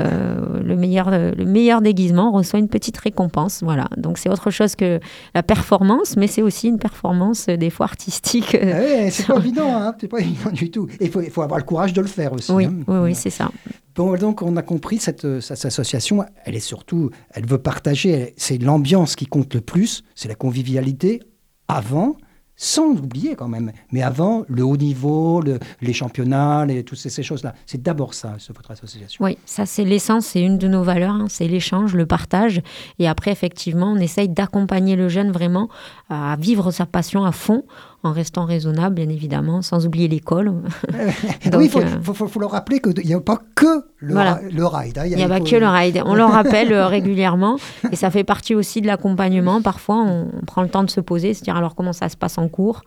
Euh, 0.00 0.60
le, 0.62 0.76
meilleur, 0.76 1.08
euh, 1.08 1.32
le 1.36 1.44
meilleur 1.44 1.80
déguisement 1.82 2.32
reçoit 2.32 2.58
une 2.58 2.68
petite 2.68 2.96
récompense, 2.96 3.62
voilà. 3.62 3.88
Donc 3.96 4.18
c'est 4.18 4.28
autre 4.28 4.50
chose 4.50 4.74
que 4.76 5.00
la 5.34 5.42
performance, 5.42 6.16
mais 6.16 6.26
c'est 6.26 6.42
aussi 6.42 6.68
une 6.68 6.78
performance 6.78 7.46
euh, 7.48 7.56
des 7.56 7.70
fois 7.70 7.84
artistique. 7.84 8.54
euh, 8.54 8.72
Ah 8.74 8.80
ouais, 8.80 9.10
c'est 9.12 9.26
pas 9.26 9.36
évident, 9.36 9.74
hein, 9.74 9.94
c'est 10.00 10.08
pas 10.08 10.18
évident 10.20 10.50
du 10.50 10.70
tout. 10.70 10.88
Et 11.00 11.06
il 11.06 11.30
faut, 11.30 11.42
avoir 11.42 11.58
le 11.58 11.64
courage 11.64 11.92
de 11.92 12.00
le 12.00 12.06
faire 12.06 12.32
aussi. 12.32 12.50
oui, 12.52 12.64
hein. 12.64 12.74
oui, 12.86 12.98
oui, 12.98 13.14
c'est 13.14 13.30
ça. 13.30 13.50
Bon, 13.94 14.16
donc 14.16 14.42
on 14.42 14.56
a 14.56 14.62
compris, 14.62 14.98
cette, 14.98 15.40
cette 15.40 15.64
association, 15.64 16.24
elle 16.44 16.56
est 16.56 16.60
surtout, 16.60 17.10
elle 17.32 17.46
veut 17.46 17.58
partager, 17.58 18.34
c'est 18.36 18.58
l'ambiance 18.58 19.16
qui 19.16 19.26
compte 19.26 19.52
le 19.54 19.60
plus, 19.60 20.04
c'est 20.14 20.28
la 20.28 20.34
convivialité 20.34 21.20
avant, 21.68 22.16
sans 22.62 22.90
oublier 22.90 23.36
quand 23.36 23.48
même, 23.48 23.72
mais 23.90 24.02
avant 24.02 24.44
le 24.46 24.62
haut 24.62 24.76
niveau, 24.76 25.40
le- 25.40 25.58
les 25.80 25.94
championnats, 25.94 26.66
les, 26.66 26.84
toutes 26.84 26.98
ces, 26.98 27.22
choses-là. 27.22 27.54
C'est 27.64 27.82
d'abord 27.82 28.12
ça, 28.12 28.36
votre 28.54 28.70
association. 28.70 29.24
Oui, 29.24 29.38
ça 29.46 29.64
c'est 29.64 29.82
l'essence, 29.82 30.26
c'est 30.26 30.42
une 30.42 30.58
de 30.58 30.68
nos 30.68 30.82
valeurs, 30.82 31.14
hein, 31.14 31.26
c'est 31.30 31.48
l'échange, 31.48 31.94
le 31.94 32.04
partage. 32.04 32.60
Et 32.98 33.08
après, 33.08 33.32
effectivement, 33.32 33.90
on 33.90 33.96
essaye 33.96 34.28
d'accompagner 34.28 34.94
le 34.94 35.08
jeune 35.08 35.32
vraiment 35.32 35.70
à 36.10 36.36
vivre 36.38 36.70
sa 36.70 36.84
passion 36.84 37.24
à 37.24 37.32
fond, 37.32 37.64
en 38.02 38.12
restant 38.12 38.44
raisonnable, 38.46 38.94
bien 38.94 39.08
évidemment, 39.10 39.60
sans 39.62 39.86
oublier 39.86 40.08
l'école. 40.08 40.52
oui, 40.94 41.64
il 41.66 41.68
faut, 41.68 41.80
euh, 41.80 41.84
faut- 42.02 42.14
faut- 42.14 42.28
faut 42.28 42.40
leur 42.40 42.52
rappeler 42.52 42.80
qu'il 42.80 43.04
n'y 43.06 43.12
a 43.14 43.20
pas 43.20 43.38
que 43.54 43.84
le, 43.98 44.12
Voilà. 44.14 44.34
ra- 44.34 44.40
le 44.50 44.66
ride. 44.66 44.98
hein. 44.98 45.02
Il 45.06 45.16
n'y 45.16 45.22
a 45.22 45.28
pas 45.28 45.40
que 45.40 45.56
le 45.56 45.68
ride. 45.68 46.02
On 46.06 46.14
leur 46.14 46.30
rappelle 46.32 46.72
euh, 46.72 46.86
régulièrement 46.86 47.56
et 47.92 47.96
ça 47.96 48.10
fait 48.10 48.24
partie 48.24 48.54
aussi 48.54 48.80
de 48.80 48.86
l'accompagnement. 48.86 49.60
Parfois, 49.60 49.96
on, 49.96 50.28
on 50.40 50.44
prend 50.46 50.62
le 50.62 50.68
temps 50.68 50.82
de 50.84 50.90
se 50.90 51.00
poser, 51.00 51.34
se 51.34 51.42
dire 51.42 51.56
alors 51.56 51.74
comment 51.74 51.92
ça 51.92 52.08
se 52.08 52.16
passe 52.16 52.38
en 52.38 52.48
cours, 52.48 52.82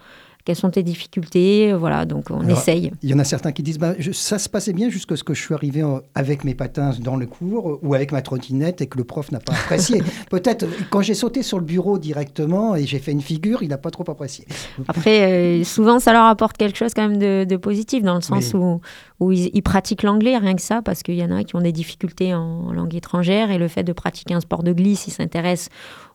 quelles 0.45 0.55
sont 0.55 0.69
tes 0.69 0.83
difficultés, 0.83 1.73
voilà. 1.73 2.05
Donc 2.05 2.25
on 2.29 2.39
Alors, 2.41 2.57
essaye. 2.57 2.91
Il 3.01 3.09
y 3.09 3.13
en 3.13 3.19
a 3.19 3.23
certains 3.23 3.51
qui 3.51 3.63
disent 3.63 3.79
bah, 3.79 3.93
je- 3.97 4.11
ça 4.11 4.37
se 4.39 4.49
passait 4.49 4.73
bien 4.73 4.89
jusqu'à 4.89 5.15
ce 5.15 5.23
que 5.23 5.33
je 5.33 5.41
suis 5.41 5.53
arrivé 5.53 5.83
avec 6.15 6.43
mes 6.43 6.53
patins 6.55 6.91
dans 6.99 7.15
le 7.15 7.25
cours 7.25 7.69
euh, 7.71 7.79
ou 7.81 7.93
avec 7.93 8.11
ma 8.11 8.21
trottinette 8.21 8.81
et 8.81 8.87
que 8.87 8.97
le 8.97 9.03
prof 9.03 9.31
n'a 9.31 9.39
pas 9.39 9.53
apprécié. 9.53 10.01
Peut-être 10.29 10.65
quand 10.89 11.01
j'ai 11.01 11.13
sauté 11.13 11.43
sur 11.43 11.59
le 11.59 11.65
bureau 11.65 11.97
directement 11.97 12.75
et 12.75 12.85
j'ai 12.85 12.99
fait 12.99 13.11
une 13.13 13.21
figure, 13.21 13.63
il 13.63 13.69
n'a 13.69 13.77
pas 13.77 13.91
trop 13.91 14.03
apprécié. 14.09 14.45
Après, 14.87 15.31
euh, 15.61 15.63
souvent, 15.63 15.99
ça 15.99 16.11
leur 16.11 16.25
apporte 16.25 16.57
quelque 16.57 16.77
chose 16.77 16.93
quand 16.93 17.07
même 17.07 17.17
de, 17.19 17.45
de 17.47 17.55
positif 17.57 18.03
dans 18.03 18.15
le 18.15 18.21
sens 18.21 18.53
où, 18.53 18.81
où 19.21 19.31
ils, 19.31 19.49
ils 19.53 19.61
pratiquent 19.63 20.03
l'anglais, 20.03 20.37
rien 20.37 20.55
que 20.55 20.61
ça, 20.61 20.81
parce 20.81 21.03
qu'il 21.03 21.15
y 21.15 21.23
en 21.23 21.31
a 21.31 21.43
qui 21.45 21.55
ont 21.55 21.61
des 21.61 21.71
difficultés 21.71 22.33
en 22.33 22.73
langue 22.73 22.95
étrangère 22.95 23.49
et 23.51 23.57
le 23.57 23.69
fait 23.69 23.83
de 23.83 23.93
pratiquer 23.93 24.33
un 24.33 24.41
sport 24.41 24.63
de 24.63 24.73
glisse, 24.73 25.07
ils 25.07 25.11
s'intéressent 25.11 25.69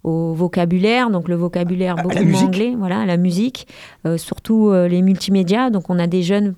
au 0.04 0.32
vocabulaire, 0.34 1.10
donc 1.10 1.28
le 1.28 1.34
vocabulaire 1.34 1.96
beaucoup 1.96 2.16
anglais, 2.36 2.74
voilà, 2.78 3.00
à 3.00 3.06
la 3.06 3.16
musique, 3.16 3.66
euh, 4.06 4.16
surtout 4.18 4.68
euh, 4.68 4.88
les 4.88 5.02
multimédias. 5.02 5.70
Donc 5.70 5.90
on 5.90 5.98
a 5.98 6.07
des 6.07 6.22
jeunes 6.22 6.54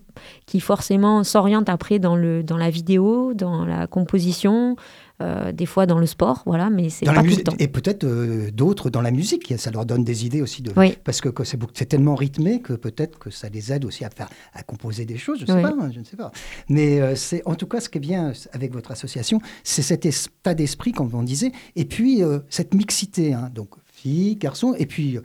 qui 0.46 0.60
forcément 0.60 1.24
s'orientent 1.24 1.68
après 1.68 1.98
dans, 1.98 2.16
le, 2.16 2.42
dans 2.42 2.56
la 2.56 2.70
vidéo, 2.70 3.32
dans 3.34 3.64
la 3.64 3.86
composition, 3.86 4.76
euh, 5.22 5.52
des 5.52 5.66
fois 5.66 5.84
dans 5.84 5.98
le 5.98 6.06
sport, 6.06 6.42
voilà, 6.46 6.70
mais 6.70 6.88
c'est 6.88 7.04
pas 7.04 7.22
tout 7.22 7.26
le 7.28 7.36
temps. 7.42 7.54
et 7.58 7.68
peut-être 7.68 8.04
euh, 8.04 8.50
d'autres 8.50 8.88
dans 8.88 9.02
la 9.02 9.10
musique, 9.10 9.52
ça 9.58 9.70
leur 9.70 9.84
donne 9.84 10.02
des 10.02 10.24
idées 10.24 10.40
aussi 10.40 10.62
de 10.62 10.72
Oui. 10.78 10.96
parce 11.04 11.20
que, 11.20 11.28
que 11.28 11.44
c'est 11.44 11.86
tellement 11.86 12.14
rythmé 12.14 12.60
que 12.62 12.72
peut-être 12.72 13.18
que 13.18 13.28
ça 13.30 13.50
les 13.50 13.70
aide 13.70 13.84
aussi 13.84 14.02
à 14.04 14.08
faire 14.10 14.28
à 14.54 14.62
composer 14.62 15.04
des 15.04 15.18
choses, 15.18 15.40
je 15.40 15.46
sais 15.46 15.52
Oui. 15.52 15.62
pas, 15.62 15.74
hein, 15.78 15.90
je 15.92 16.00
ne 16.00 16.04
sais 16.04 16.16
pas. 16.16 16.32
Mais 16.70 17.00
euh, 17.02 17.14
c'est 17.16 17.42
en 17.46 17.54
tout 17.54 17.66
cas 17.66 17.80
ce 17.80 17.90
qui 17.90 17.98
est 17.98 18.00
bien 18.00 18.32
avec 18.52 18.72
votre 18.72 18.90
association, 18.92 19.40
c'est 19.62 19.82
cet 19.82 20.06
état 20.06 20.54
d'esprit 20.54 20.92
comme 20.92 21.10
on 21.12 21.22
disait 21.22 21.52
et 21.76 21.84
puis 21.84 22.22
cette 22.48 22.72
mixité 22.72 23.34
hein, 23.34 23.50
donc 23.54 23.68
filles, 23.92 24.36
garçons 24.36 24.74
et 24.78 24.86
puis 24.86 25.18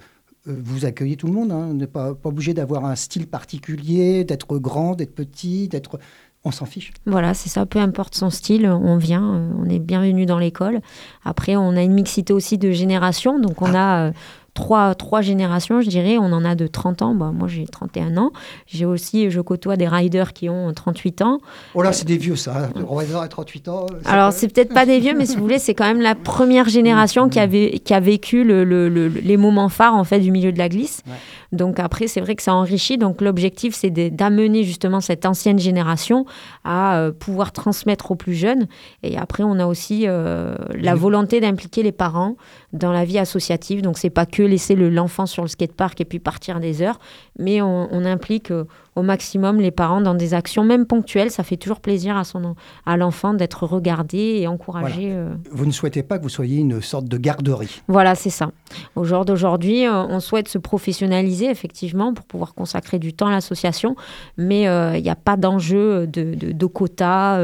vous 0.45 0.85
accueillez 0.85 1.15
tout 1.15 1.27
le 1.27 1.33
monde, 1.33 1.51
hein, 1.51 1.73
n'est 1.73 1.87
pas, 1.87 2.13
pas 2.13 2.29
obligé 2.29 2.53
d'avoir 2.53 2.85
un 2.85 2.95
style 2.95 3.27
particulier, 3.27 4.23
d'être 4.23 4.57
grand, 4.57 4.95
d'être 4.95 5.15
petit, 5.15 5.67
d'être. 5.67 5.99
On 6.47 6.51
s'en 6.51 6.67
fiche. 6.67 6.93
Voilà, 7.07 7.33
c'est 7.33 7.49
ça, 7.49 7.65
peu 7.65 7.79
importe 7.79 8.13
son 8.13 8.29
style, 8.29 8.67
on 8.67 8.97
vient, 8.97 9.51
on 9.59 9.67
est 9.67 9.79
bienvenu 9.79 10.27
dans 10.27 10.37
l'école. 10.37 10.79
Après, 11.23 11.55
on 11.55 11.69
a 11.75 11.81
une 11.81 11.93
mixité 11.93 12.33
aussi 12.33 12.59
de 12.59 12.69
générations, 12.69 13.39
donc 13.39 13.63
on 13.63 13.73
a 13.73 14.09
euh, 14.09 14.11
trois, 14.55 14.95
trois 14.95 15.21
générations, 15.21 15.81
je 15.81 15.89
dirais. 15.89 16.17
On 16.17 16.31
en 16.33 16.43
a 16.43 16.55
de 16.55 16.65
30 16.65 17.03
ans, 17.03 17.13
bah, 17.13 17.31
moi 17.31 17.47
j'ai 17.47 17.65
31 17.67 18.17
ans. 18.17 18.31
J'ai 18.65 18.85
aussi, 18.85 19.29
je 19.29 19.41
côtoie 19.41 19.77
des 19.77 19.87
riders 19.87 20.33
qui 20.33 20.49
ont 20.49 20.73
38 20.73 21.21
ans. 21.21 21.39
Oh 21.75 21.83
là, 21.83 21.93
c'est 21.93 22.05
des 22.07 22.17
vieux 22.17 22.35
ça. 22.35 22.69
On 22.87 22.95
va 22.95 23.03
dire 23.05 23.19
à 23.19 23.27
38 23.27 23.67
ans. 23.67 23.85
Alors, 24.05 24.31
c'est 24.33 24.47
peut-être 24.47 24.73
pas 24.73 24.87
des 24.87 24.99
vieux, 24.99 25.13
mais 25.15 25.27
si 25.27 25.35
vous 25.35 25.43
voulez, 25.43 25.59
c'est 25.59 25.75
quand 25.75 25.85
même 25.85 26.01
la 26.01 26.15
première 26.15 26.67
génération 26.69 27.29
qui 27.29 27.39
a, 27.39 27.47
qui 27.47 27.93
a 27.93 27.99
vécu 27.99 28.43
le- 28.43 28.63
le- 28.63 28.89
le- 28.89 29.07
les 29.09 29.37
moments 29.37 29.69
phares 29.69 29.95
en 29.95 30.03
fait 30.05 30.19
du 30.19 30.31
milieu 30.31 30.51
de 30.51 30.57
la 30.57 30.69
glisse. 30.69 31.01
Ouais. 31.05 31.13
Donc 31.55 31.79
après, 31.79 32.07
c'est 32.07 32.21
vrai 32.21 32.35
que 32.35 32.43
ça 32.43 32.53
enrichit. 32.53 32.97
Donc 32.97 33.21
l'objectif, 33.21 33.73
c'est 33.73 33.89
d'amener 33.89 34.63
justement 34.63 35.01
cette 35.01 35.25
ancienne 35.25 35.59
génération 35.59 36.25
à 36.63 36.97
euh, 36.97 37.11
pouvoir 37.11 37.51
transmettre 37.51 38.11
aux 38.11 38.15
plus 38.15 38.35
jeunes. 38.35 38.67
Et 39.03 39.17
après, 39.17 39.43
on 39.43 39.59
a 39.59 39.65
aussi 39.65 40.03
euh, 40.07 40.55
la 40.73 40.95
volonté 40.95 41.39
d'impliquer 41.39 41.83
les 41.83 41.91
parents 41.91 42.35
dans 42.73 42.91
la 42.91 43.05
vie 43.05 43.17
associative. 43.19 43.81
Donc 43.81 43.97
c'est 43.97 44.09
pas 44.09 44.25
que 44.25 44.43
laisser 44.43 44.75
le- 44.75 44.89
l'enfant 44.89 45.25
sur 45.25 45.43
le 45.43 45.49
skatepark 45.49 45.99
et 46.01 46.05
puis 46.05 46.19
partir 46.19 46.59
des 46.59 46.81
heures, 46.81 46.99
mais 47.39 47.61
on, 47.61 47.87
on 47.91 48.05
implique 48.05 48.51
euh, 48.51 48.65
au 48.95 49.01
maximum 49.01 49.59
les 49.59 49.71
parents 49.71 50.01
dans 50.01 50.15
des 50.15 50.33
actions, 50.33 50.63
même 50.63 50.85
ponctuelles. 50.85 51.29
Ça 51.31 51.43
fait 51.43 51.57
toujours 51.57 51.81
plaisir 51.81 52.15
à, 52.17 52.23
son, 52.23 52.55
à 52.85 52.95
l'enfant 52.97 53.33
d'être 53.33 53.65
regardé 53.65 54.17
et 54.39 54.47
encouragé. 54.47 55.09
euh, 55.11 55.35
Vous 55.51 55.65
ne 55.65 55.71
souhaitez 55.71 56.01
pas 56.01 56.17
que 56.17 56.23
vous 56.23 56.29
soyez 56.29 56.59
une 56.59 56.81
sorte 56.81 57.05
de 57.05 57.17
garderie. 57.17 57.81
voilà, 57.87 58.15
c'est 58.15 58.29
ça. 58.29 58.51
Au 58.95 59.03
jour 59.03 59.25
d'aujourd'hui, 59.25 59.85
euh, 59.85 59.91
on 59.93 60.19
souhaite 60.19 60.47
se 60.47 60.57
professionnaliser, 60.57 61.49
effectivement, 61.49 62.13
pour 62.13 62.25
pouvoir 62.25 62.53
consacrer 62.53 62.99
du 62.99 63.13
temps 63.13 63.27
à 63.27 63.31
l'association, 63.31 63.95
mais 64.37 64.67
euh, 64.67 64.95
il 64.97 65.03
n'y 65.03 65.09
a 65.09 65.15
pas 65.15 65.35
d'enjeu 65.37 66.07
de, 66.07 66.33
de, 66.35 66.51
de 66.51 66.65
quotas. 66.65 67.39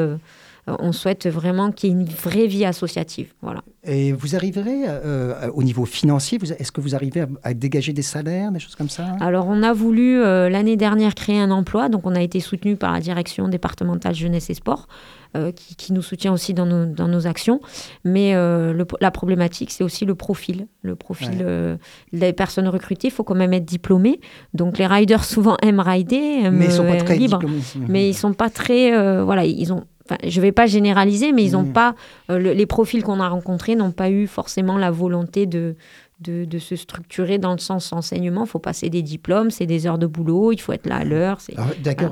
Euh, 0.68 0.72
euh, 0.72 0.76
on 0.80 0.92
souhaite 0.92 1.28
vraiment 1.28 1.72
qu'il 1.72 1.90
y 1.90 1.92
ait 1.94 1.96
une 1.96 2.06
vraie 2.08 2.48
vie 2.48 2.66
associative. 2.66 3.34
Voilà. 3.42 3.62
Et 3.84 4.12
vous 4.12 4.36
arriverez, 4.36 4.84
euh, 4.88 5.50
au 5.56 5.64
niveau 5.64 5.86
financier, 5.86 6.38
est-ce 6.60 6.72
que 6.72 6.82
vous 6.82 6.94
arrivez 6.94 7.22
à, 7.22 7.28
à 7.44 7.54
dégager 7.56 7.94
des 7.94 8.04
salaires, 8.04 8.52
des 8.52 8.60
choses 8.60 8.76
comme 8.76 8.90
ça? 8.90 9.06
Alors, 9.20 9.48
on 9.48 9.64
a 9.64 9.74
voulu 9.74 10.22
euh, 10.22 10.50
l'année 10.50 10.78
dernière 10.78 11.16
créer 11.16 11.40
un 11.40 11.50
emploi, 11.50 11.90
donc 11.90 12.06
on 12.06 12.14
a 12.16 12.22
été 12.22 12.40
soutenu 12.40 12.76
par 12.76 12.92
la 12.92 13.00
direction 13.00 13.48
départementale 13.48 14.14
jeunesse 14.14 14.52
et 14.52 14.54
sport, 14.54 14.88
euh, 15.36 15.52
qui, 15.52 15.76
qui 15.76 15.94
nous 15.94 16.04
soutient 16.04 16.32
aussi 16.32 16.54
dans 16.54 16.66
nos, 16.68 16.86
dans 16.86 17.08
nos 17.08 17.26
actions. 17.26 17.60
Mais 18.06 18.36
euh, 18.36 18.72
le- 18.74 18.86
la 19.00 19.10
problématique, 19.10 19.72
c'est 19.72 19.84
aussi 19.84 20.06
le 20.06 20.14
profil. 20.14 20.68
Le 20.84 20.96
profil 20.96 21.30
Ouais. 21.30 21.38
euh, 21.42 21.78
des 22.14 22.34
personnes 22.34 22.68
recrutées, 22.68 23.08
il 23.08 23.12
faut 23.12 23.24
quand 23.24 23.34
même 23.36 23.54
être 23.54 23.66
diplômé. 23.66 24.20
Donc, 24.54 24.78
les 24.78 24.86
riders 24.86 25.24
souvent 25.24 25.58
aiment 25.64 25.80
rider, 25.80 26.42
aiment 26.44 26.58
Mais 26.58 26.66
ils 26.66 26.72
sont 26.72 26.86
pas 26.86 26.94
euh, 26.96 27.00
très 27.04 27.18
libre. 27.18 27.40
diplômés. 27.40 27.62
Mais 27.88 28.08
ils 28.10 28.14
sont 28.14 28.34
pas 28.34 28.50
très. 28.52 28.94
euh, 28.96 29.24
voilà, 29.24 29.44
ils 29.46 29.74
ont. 29.74 29.86
Enfin, 30.06 30.18
je 30.28 30.38
ne 30.38 30.42
vais 30.42 30.52
pas 30.52 30.66
généraliser, 30.66 31.32
mais 31.32 31.44
ils 31.44 31.52
n'ont 31.54 31.64
Mhm. 31.64 31.74
pas. 31.74 31.96
euh, 32.30 32.38
le- 32.40 32.54
les 32.54 32.66
profils 32.66 33.04
qu'on 33.04 33.20
a 33.20 33.28
rencontrés 33.30 33.76
n'ont 33.76 33.92
pas 33.92 34.10
eu 34.10 34.28
forcément 34.28 34.78
la 34.78 34.92
volonté 34.92 35.46
de, 35.46 35.76
de, 36.22 36.46
de 36.46 36.60
se 36.60 36.76
structurer 36.76 37.38
dans 37.40 37.52
le 37.52 37.58
sens 37.58 37.92
enseignement. 37.94 38.44
Il 38.46 38.48
faut 38.50 38.60
passer 38.60 38.90
des 38.90 39.02
diplômes, 39.02 39.50
c'est 39.52 39.66
des 39.66 39.88
heures 39.88 39.98
de 39.98 40.08
boulot, 40.08 40.52
il 40.52 40.60
faut 40.62 40.72
être 40.74 40.88
là 40.88 40.98
à 40.98 41.04
l'heure. 41.04 41.40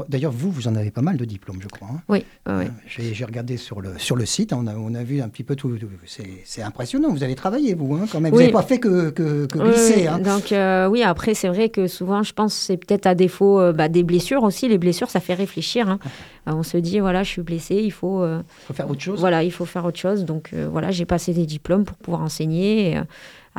D'ailleurs, 0.08 0.32
vous, 0.32 0.52
vous 0.52 0.67
en 0.67 0.76
avez 0.76 0.91
pas 0.91 1.02
mal 1.02 1.17
de 1.17 1.26
diplômes, 1.26 1.60
je 1.62 1.67
crois. 1.67 1.88
hein. 1.93 2.02
Oui, 2.10 2.19
ouais. 2.19 2.26
Euh, 2.50 2.65
J'ai 2.88 3.13
j'ai 3.13 3.26
regardé 3.26 3.58
sur 3.58 3.82
le, 3.82 3.98
sur 3.98 4.15
le 4.15 4.26
site, 4.26 4.54
on 4.54 4.67
a, 4.67 4.76
on 4.76 4.93
a 4.95 5.04
vu 5.04 5.22
un 5.22 5.30
petit 5.30 5.43
peu 5.43 5.56
tout. 5.56 5.69
tout- 5.78 5.88
c'est 6.06 6.28
c'est 6.45 6.62
impressionnant, 6.62 7.10
vous 7.12 7.24
avez 7.24 7.36
travaillé, 7.36 7.74
vous, 7.76 7.95
hein, 7.95 8.06
quand 8.12 8.19
même. 8.19 8.32
Vous 8.32 8.38
Oui. 8.38 8.43
n'avez 8.43 8.54
pas 8.54 8.62
fait 8.63 8.80
que, 8.80 9.10
que, 9.12 9.45
que 9.45 9.58
Oui, 9.60 9.95
oui. 9.98 10.08
hein. 10.08 10.19
Donc 10.19 10.52
euh, 10.52 10.88
oui, 10.88 11.04
après 11.04 11.34
c'est 11.34 11.48
vrai 11.48 11.69
que 11.69 11.88
souvent 11.88 12.24
je 12.24 12.34
pense 12.34 12.54
c'est 12.54 12.78
peut-être 12.78 13.06
à 13.08 13.15
défaut 13.15 13.60
euh, 13.60 13.74
bah, 13.74 13.89
des 13.89 14.04
blessures 14.04 14.43
aussi. 14.43 14.67
Les 14.67 14.78
blessures, 14.78 15.10
ça 15.10 15.19
fait 15.19 15.34
réfléchir. 15.36 15.98
on 16.48 16.63
se 16.63 16.78
dit 16.78 17.00
voilà, 17.00 17.24
je 17.24 17.30
suis 17.30 17.41
blessé, 17.43 17.76
il 17.76 17.91
faut 17.91 18.24
faut 18.67 18.74
faire 18.74 18.89
autre 18.89 19.02
chose. 19.02 19.19
voilà, 19.19 19.43
il 19.43 19.52
faut 19.52 19.65
faire 19.65 19.86
autre 19.86 20.00
chose. 20.00 20.26
Donc 20.26 20.54
voilà, 20.54 20.91
j'ai 20.91 21.06
passé 21.06 21.34
des 21.34 21.45
diplômes 21.45 21.86
pour 21.86 21.98
pouvoir 21.98 22.22
enseigner. 22.24 22.91
Et, 22.93 23.00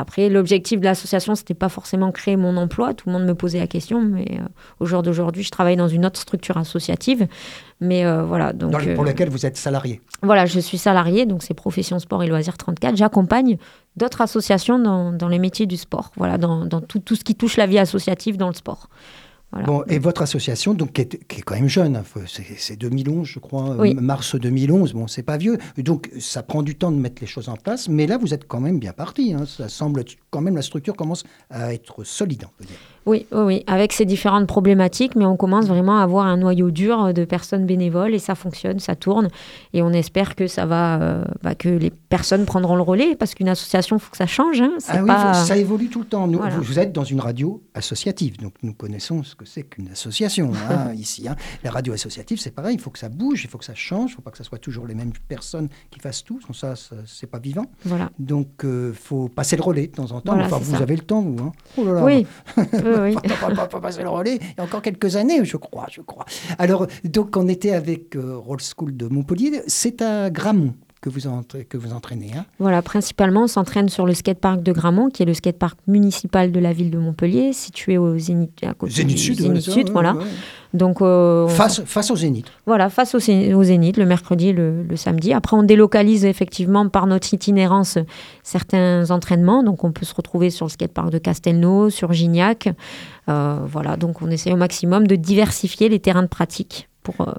après, 0.01 0.29
l'objectif 0.29 0.81
de 0.81 0.85
l'association, 0.87 1.35
c'était 1.35 1.55
pas 1.55 1.69
forcément 1.69 2.11
créer 2.11 2.37
mon 2.37 2.57
emploi. 2.57 2.95
Tout 2.95 3.09
le 3.09 3.13
monde 3.13 3.25
me 3.25 3.35
posait 3.35 3.59
la 3.59 3.67
question, 3.67 4.01
mais 4.01 4.39
euh, 4.41 4.45
au 4.81 4.87
jour 4.87 5.03
d'aujourd'hui, 5.03 5.43
je 5.43 5.51
travaille 5.51 5.77
dans 5.77 5.89
une 5.89 6.07
autre 6.07 6.19
structure 6.19 6.57
associative. 6.57 7.29
Mais 7.81 8.05
euh, 8.07 8.25
voilà, 8.25 8.53
donc 8.53 8.73
Dans 8.73 8.79
pour 8.79 9.05
euh, 9.05 9.09
lequel 9.09 9.29
vous 9.29 9.45
êtes 9.45 9.57
salarié. 9.57 10.01
voilà, 10.23 10.47
je 10.47 10.59
suis 10.59 10.79
salariée, 10.79 11.27
donc 11.27 11.43
c'est 11.43 11.55
Profession 11.55 11.99
Sport 11.99 12.23
et 12.23 12.27
Loisirs 12.27 12.57
34. 12.57 12.97
J'accompagne 12.97 13.59
d'autres 13.97 14.23
associations 14.23 14.79
dans, 14.79 15.13
dans 15.13 15.29
les 15.29 15.39
métiers 15.39 15.67
du 15.67 15.77
sport, 15.77 16.11
voilà, 16.17 16.39
dans, 16.39 16.65
dans 16.65 16.81
tout, 16.81 16.99
tout 16.99 17.15
ce 17.15 17.25
qui 17.25 17.35
touche 17.35 17.57
la 17.57 17.67
vie 17.67 17.79
associative 17.79 18.37
dans 18.37 18.49
le 18.49 18.55
sport. 18.55 18.89
Voilà. 19.53 19.67
Bon, 19.67 19.83
et 19.89 19.99
votre 19.99 20.23
association, 20.23 20.75
donc, 20.75 20.93
qui 20.93 21.01
est, 21.01 21.27
qui 21.27 21.39
est 21.41 21.43
quand 21.43 21.57
même 21.57 21.69
jeune, 21.69 21.97
hein, 21.97 22.05
c'est 22.29 22.45
c'est 22.57 22.77
2011, 22.77 23.27
je 23.27 23.39
crois, 23.41 23.71
euh, 23.71 23.77
Oui. 23.81 23.95
mars 23.95 24.37
2011, 24.37 24.93
bon, 24.93 25.09
c'est 25.09 25.25
pas 25.25 25.37
vieux. 25.39 25.59
Donc, 25.77 26.09
ça 26.21 26.43
prend 26.45 26.63
du 26.63 26.77
temps 26.77 26.93
de 26.93 26.97
mettre 26.99 27.21
les 27.21 27.27
choses 27.27 27.49
en 27.49 27.57
place, 27.57 27.89
mais 27.89 28.07
là, 28.07 28.17
vous 28.17 28.33
êtes 28.33 28.47
quand 28.47 28.61
même 28.61 28.79
bien 28.79 28.93
parti. 28.93 29.35
hein. 29.35 29.47
Ça 29.47 29.69
semble 29.69 30.05
quand 30.31 30.41
même, 30.41 30.55
la 30.55 30.63
structure 30.63 30.95
commence 30.95 31.25
à 31.51 31.75
être 31.75 32.05
solide, 32.05 32.45
on 32.45 32.59
peut 32.59 32.65
dire. 32.65 32.77
Oui, 33.07 33.27
oui, 33.33 33.43
oui, 33.45 33.65
avec 33.67 33.93
ces 33.93 34.05
différentes 34.05 34.47
problématiques, 34.47 35.17
mais 35.17 35.25
on 35.25 35.37
commence 35.37 35.67
vraiment 35.67 35.99
à 35.99 36.03
avoir 36.03 36.27
un 36.27 36.37
noyau 36.37 36.71
dur 36.71 37.13
de 37.15 37.25
personnes 37.25 37.65
bénévoles 37.67 38.15
et 38.15 38.19
ça 38.19 38.35
fonctionne, 38.35 38.79
ça 38.79 38.95
tourne. 38.95 39.29
Et 39.73 39.83
on 39.83 39.91
espère 39.91 40.35
que 40.37 40.47
ça 40.47 40.67
va, 40.67 41.01
euh, 41.01 41.25
bah, 41.43 41.55
que 41.55 41.69
les 41.69 41.91
personnes 41.91 42.45
prendront 42.45 42.77
le 42.77 42.83
relais 42.83 43.17
parce 43.17 43.35
qu'une 43.35 43.49
association, 43.49 43.97
il 43.97 44.01
faut 44.01 44.11
que 44.11 44.17
ça 44.17 44.27
change. 44.27 44.61
Hein, 44.61 44.73
Ah 44.89 45.03
oui, 45.03 45.11
faut- 45.11 45.47
ça 45.47 45.57
évolue 45.57 45.89
tout 45.89 46.01
le 46.01 46.05
temps. 46.07 46.27
Nous, 46.27 46.39
Voilà. 46.39 46.59
vous, 46.59 46.79
êtes 46.79 46.93
dans 46.93 47.05
une 47.05 47.21
radio 47.21 47.63
associative, 47.75 48.39
donc 48.39 48.53
nous 48.63 48.75
connaissons 48.75 49.23
ce 49.23 49.35
que 49.35 49.45
c'est 49.47 49.63
qu'une 49.63 49.89
association 49.89 50.53
hein, 50.71 50.93
ici. 50.95 51.27
hein. 51.29 51.37
La 51.65 51.71
radio 51.71 51.93
associative, 51.95 52.39
c'est 52.39 52.55
pareil, 52.55 52.75
il 52.77 52.81
faut 52.81 52.91
que 52.91 52.99
ça 52.99 53.09
bouge, 53.09 53.45
il 53.45 53.51
faut 53.51 53.59
que 53.59 53.65
ça 53.65 53.75
change, 53.75 54.11
il 54.11 54.13
ne 54.13 54.17
faut 54.17 54.23
pas 54.23 54.31
que 54.31 54.39
ce 54.39 54.45
soit 54.45 54.59
toujours 54.59 54.87
les 54.87 54.95
mêmes 54.95 55.13
personnes 55.29 55.69
qui 55.91 56.01
fassent 56.01 56.23
tout, 56.25 56.39
sinon 56.41 56.53
ça, 56.53 56.77
ça 56.77 56.97
c'est 57.07 57.27
pas 57.27 57.39
vivant. 57.39 57.67
Voilà. 57.85 58.11
Donc, 58.19 58.49
il 58.65 58.93
faut 58.95 59.29
passer 59.29 59.57
le 59.57 59.63
relais 59.63 59.87
de 59.87 59.93
temps 59.93 60.13
en 60.13 60.21
temps. 60.21 60.33
Voilà, 60.35 60.47
enfin, 60.47 60.59
vous 60.61 60.77
ça. 60.77 60.83
avez 60.83 60.97
le 60.97 61.03
temps, 61.03 61.23
vous. 61.23 61.53
Oh 61.79 61.85
là 61.85 61.93
là, 61.95 62.05
Oui, 62.05 62.27
oui, 62.99 63.17
oui. 63.23 63.81
Passer 63.81 64.03
le 64.03 64.09
relais. 64.09 64.39
Il 64.41 64.55
y 64.59 64.61
a 64.61 64.65
encore 64.65 64.83
quelques 64.83 65.17
années, 65.17 65.45
je 65.45 65.57
crois, 65.57 65.87
je 65.91 66.01
crois. 66.01 66.25
Alors, 66.59 66.87
donc, 67.05 67.37
on 67.37 67.49
était 67.49 67.73
avec 67.73 68.17
euh, 68.17 68.37
Roll 68.37 68.59
School 68.61 68.97
de 68.97 69.07
Montpellier. 69.07 69.63
C'est 69.67 70.03
à 70.03 70.31
Gramont 70.31 70.75
que 71.01 71.09
vous, 71.09 71.27
entra- 71.27 71.65
que 71.65 71.79
vous 71.79 71.93
entraînez. 71.95 72.33
Hein. 72.37 72.45
Voilà, 72.59 72.83
principalement, 72.83 73.45
on 73.45 73.47
s'entraîne 73.47 73.89
sur 73.89 74.05
le 74.05 74.13
skatepark 74.13 74.63
de 74.63 74.71
Gramont, 74.73 75.09
qui 75.09 75.23
est 75.23 75.27
le 75.27 75.33
skatepark 75.33 75.79
municipal 75.87 76.53
de 76.53 76.61
la 76.61 76.73
ville 76.75 76.91
de 76.91 76.99
Montpellier, 76.99 77.53
situé 77.55 77.97
au 77.97 78.19
Zénith, 78.19 78.53
à 78.63 78.75
côté 78.75 78.93
Zénith 78.93 79.17
Sud, 79.19 79.41
Zénith 79.41 79.63
Sud, 79.63 79.87
ouais, 79.89 79.93
voilà. 79.93 80.13
ouais. 80.15 80.25
Donc, 80.75 81.01
euh, 81.01 81.47
on 81.47 81.49
Face, 81.49 81.83
face 81.85 82.11
au 82.11 82.17
Zénith. 82.17 82.47
Voilà, 82.67 82.91
face 82.91 83.15
au, 83.15 83.19
Zé- 83.19 83.55
au 83.55 83.63
Zénith, 83.65 83.97
le 83.97 84.05
mercredi 84.05 84.49
et 84.49 84.53
le, 84.53 84.83
le 84.83 84.97
samedi. 84.97 85.33
Après, 85.33 85.57
on 85.57 85.63
délocalise 85.63 86.25
effectivement 86.27 86.87
par 86.89 87.07
notre 87.07 87.33
itinérance 87.33 87.97
certains 88.43 89.11
entraînements. 89.11 89.63
Donc, 89.63 89.85
on 89.85 89.93
peut 89.93 90.05
se 90.05 90.15
retrouver 90.15 90.51
sur 90.51 90.67
le 90.67 90.71
skatepark 90.71 91.11
de 91.11 91.19
Castelnau, 91.19 91.89
sur 91.91 92.13
Gignac. 92.13 92.69
Euh, 93.29 93.59
voilà, 93.67 93.97
donc 93.97 94.23
on 94.23 94.31
essaie 94.31 94.53
au 94.53 94.57
maximum 94.57 95.07
de 95.07 95.17
diversifier 95.17 95.89
les 95.89 95.99
terrains 95.99 96.23
de 96.23 96.29
pratique 96.29 96.89
pour, 97.03 97.21
euh, 97.23 97.33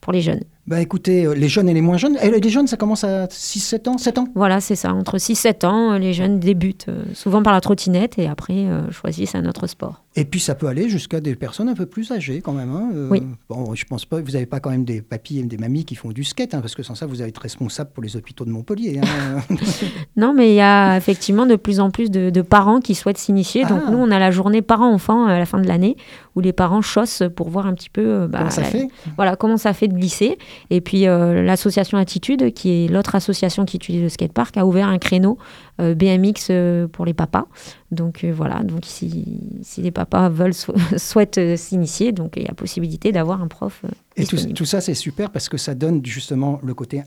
pour 0.00 0.12
les 0.12 0.20
jeunes. 0.20 0.42
Bah 0.66 0.80
écoutez, 0.80 1.26
euh, 1.26 1.34
les 1.34 1.48
jeunes 1.48 1.68
et 1.68 1.74
les 1.74 1.82
moins 1.82 1.98
jeunes, 1.98 2.16
et 2.22 2.30
les 2.40 2.48
jeunes, 2.48 2.66
ça 2.66 2.78
commence 2.78 3.04
à 3.04 3.26
6-7 3.26 3.86
ans, 3.88 3.98
7 3.98 4.16
ans? 4.18 4.28
Voilà, 4.34 4.62
c'est 4.62 4.76
ça. 4.76 4.94
Entre 4.94 5.18
6-7 5.18 5.66
ans, 5.66 5.92
euh, 5.92 5.98
les 5.98 6.14
jeunes 6.14 6.40
débutent 6.40 6.86
euh, 6.88 7.02
souvent 7.12 7.42
par 7.42 7.52
la 7.52 7.60
trottinette 7.60 8.18
et 8.18 8.26
après 8.28 8.54
euh, 8.66 8.90
choisissent 8.90 9.34
un 9.34 9.44
autre 9.44 9.66
sport. 9.66 10.00
Et 10.16 10.24
puis 10.24 10.38
ça 10.40 10.54
peut 10.54 10.68
aller 10.68 10.88
jusqu'à 10.88 11.20
des 11.20 11.34
personnes 11.34 11.68
un 11.68 11.74
peu 11.74 11.84
plus 11.86 12.12
âgées 12.12 12.40
quand 12.40 12.52
même. 12.52 12.70
hein. 12.70 12.88
Euh, 12.94 13.08
Oui. 13.10 13.22
Bon, 13.50 13.74
je 13.74 13.84
pense 13.84 14.06
pas, 14.06 14.20
vous 14.22 14.30
n'avez 14.30 14.46
pas 14.46 14.60
quand 14.60 14.70
même 14.70 14.84
des 14.84 15.02
papis 15.02 15.38
et 15.40 15.42
des 15.42 15.58
mamies 15.58 15.84
qui 15.84 15.96
font 15.96 16.12
du 16.12 16.24
skate, 16.24 16.54
hein, 16.54 16.60
parce 16.62 16.74
que 16.74 16.82
sans 16.82 16.94
ça, 16.94 17.04
vous 17.04 17.20
allez 17.20 17.28
être 17.30 17.42
responsable 17.42 17.90
pour 17.92 18.02
les 18.02 18.16
hôpitaux 18.16 18.46
de 18.46 18.50
Montpellier. 18.50 19.00
hein. 19.02 19.42
Non, 20.16 20.32
mais 20.32 20.50
il 20.52 20.54
y 20.54 20.60
a 20.62 20.96
effectivement 20.96 21.44
de 21.44 21.56
plus 21.56 21.78
en 21.80 21.90
plus 21.90 22.10
de, 22.10 22.30
de 22.30 22.42
parents 22.42 22.80
qui 22.80 22.94
souhaitent 22.94 23.18
s'initier. 23.18 23.64
Donc 23.66 23.82
Ah. 23.86 23.90
nous, 23.90 23.98
on 23.98 24.10
a 24.10 24.18
la 24.18 24.30
journée 24.30 24.62
parents-enfants 24.62 25.26
à 25.26 25.38
la 25.38 25.44
fin 25.46 25.58
de 25.60 25.66
l'année 25.68 25.96
où 26.36 26.40
les 26.40 26.52
parents 26.54 26.80
chossent 26.80 27.22
pour 27.36 27.50
voir 27.50 27.66
un 27.66 27.74
petit 27.74 27.90
peu 27.90 28.26
bah, 28.28 28.38
Comment 28.38 28.50
ça 28.50 28.62
la- 28.62 28.68
fait? 28.68 28.88
voilà, 29.16 29.36
comment 29.36 29.56
ça 29.58 29.72
fait 29.74 29.88
de 29.88 29.94
glisser. 29.94 30.38
Et 30.70 30.80
puis 30.80 31.06
euh, 31.06 31.42
l'association 31.42 31.98
Attitude, 31.98 32.52
qui 32.52 32.84
est 32.84 32.88
l'autre 32.88 33.14
association 33.14 33.64
qui 33.64 33.76
utilise 33.76 34.02
le 34.02 34.08
skatepark, 34.08 34.56
a 34.56 34.66
ouvert 34.66 34.88
un 34.88 34.98
créneau 34.98 35.38
euh, 35.80 35.94
BMX 35.94 36.48
euh, 36.50 36.86
pour 36.88 37.04
les 37.04 37.14
papas. 37.14 37.46
Donc 37.90 38.24
voilà, 38.24 38.64
donc 38.64 38.80
si, 38.84 39.40
si 39.62 39.80
les 39.80 39.92
papas 39.92 40.28
veulent 40.28 40.52
sou- 40.54 40.72
souhaitent 40.96 41.56
s'initier, 41.56 42.10
donc 42.12 42.34
il 42.36 42.42
y 42.42 42.48
a 42.48 42.54
possibilité 42.54 43.12
d'avoir 43.12 43.40
un 43.40 43.46
prof. 43.46 43.82
Et 44.16 44.26
tout, 44.26 44.64
ça, 44.64 44.80
c'est 44.80 44.94
super 44.94 45.30
parce 45.30 45.48
que 45.48 45.56
ça 45.56 45.74
donne 45.74 46.04
justement 46.04 46.60
le 46.62 46.72
côté 46.74 47.02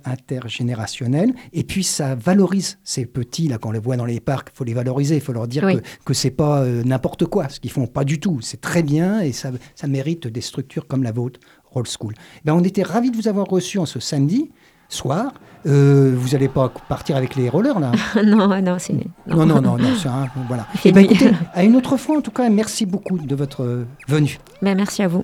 intergénérationnel. 0.51 1.33
Et 1.53 1.63
puis, 1.63 1.83
ça 1.83 2.15
valorise 2.15 2.79
ces 2.83 3.05
petits, 3.05 3.47
là, 3.47 3.57
quand 3.57 3.69
on 3.69 3.71
les 3.71 3.79
voit 3.79 3.97
dans 3.97 4.05
les 4.05 4.19
parcs. 4.19 4.49
Il 4.53 4.57
faut 4.57 4.63
les 4.63 4.73
valoriser. 4.73 5.15
Il 5.15 5.21
faut 5.21 5.33
leur 5.33 5.47
dire 5.47 5.63
Oui. 5.65 5.77
que, 5.77 5.81
que 6.05 6.13
c'est 6.13 6.31
pas 6.31 6.61
euh, 6.63 6.83
n'importe 6.83 7.25
quoi, 7.25 7.49
ce 7.49 7.59
qu'ils 7.59 7.71
font. 7.71 7.87
Pas 7.87 8.03
du 8.03 8.19
tout. 8.19 8.39
C'est 8.41 8.61
très 8.61 8.83
bien 8.83 9.19
et 9.21 9.31
ça, 9.31 9.51
ça 9.75 9.87
mérite 9.87 10.27
des 10.27 10.41
structures 10.41 10.87
comme 10.87 11.03
la 11.03 11.11
vôtre, 11.11 11.39
School. 11.85 12.13
Ben, 12.45 12.53
on 12.53 12.63
était 12.63 12.83
ravis 12.83 13.11
de 13.11 13.15
vous 13.15 13.27
avoir 13.27 13.45
reçu 13.47 13.77
en 13.77 13.85
ce 13.85 13.99
samedi 13.99 14.49
soir. 14.89 15.33
Euh, 15.65 16.13
vous 16.15 16.29
n'allez 16.29 16.47
pas 16.47 16.71
partir 16.87 17.17
avec 17.17 17.35
les 17.35 17.49
rollers, 17.49 17.79
là 17.79 17.91
non, 18.23 18.47
non, 18.61 18.77
c'est. 18.79 18.93
Non, 19.27 19.45
non, 19.45 19.61
non, 19.61 19.77
non. 19.77 19.89
c'est 20.01 20.07
un- 20.07 20.27
voilà. 20.47 20.65
Eh 20.85 20.91
ben, 20.91 21.03
écoutez, 21.03 21.31
à 21.53 21.63
une 21.63 21.75
autre 21.75 21.97
fois, 21.97 22.17
en 22.17 22.21
tout 22.21 22.31
cas, 22.31 22.47
merci 22.49 22.85
beaucoup 22.85 23.17
de 23.17 23.35
votre 23.35 23.63
euh, 23.63 23.85
venue. 24.07 24.39
Ben, 24.61 24.75
merci 24.77 25.03
à 25.03 25.07
vous. 25.07 25.23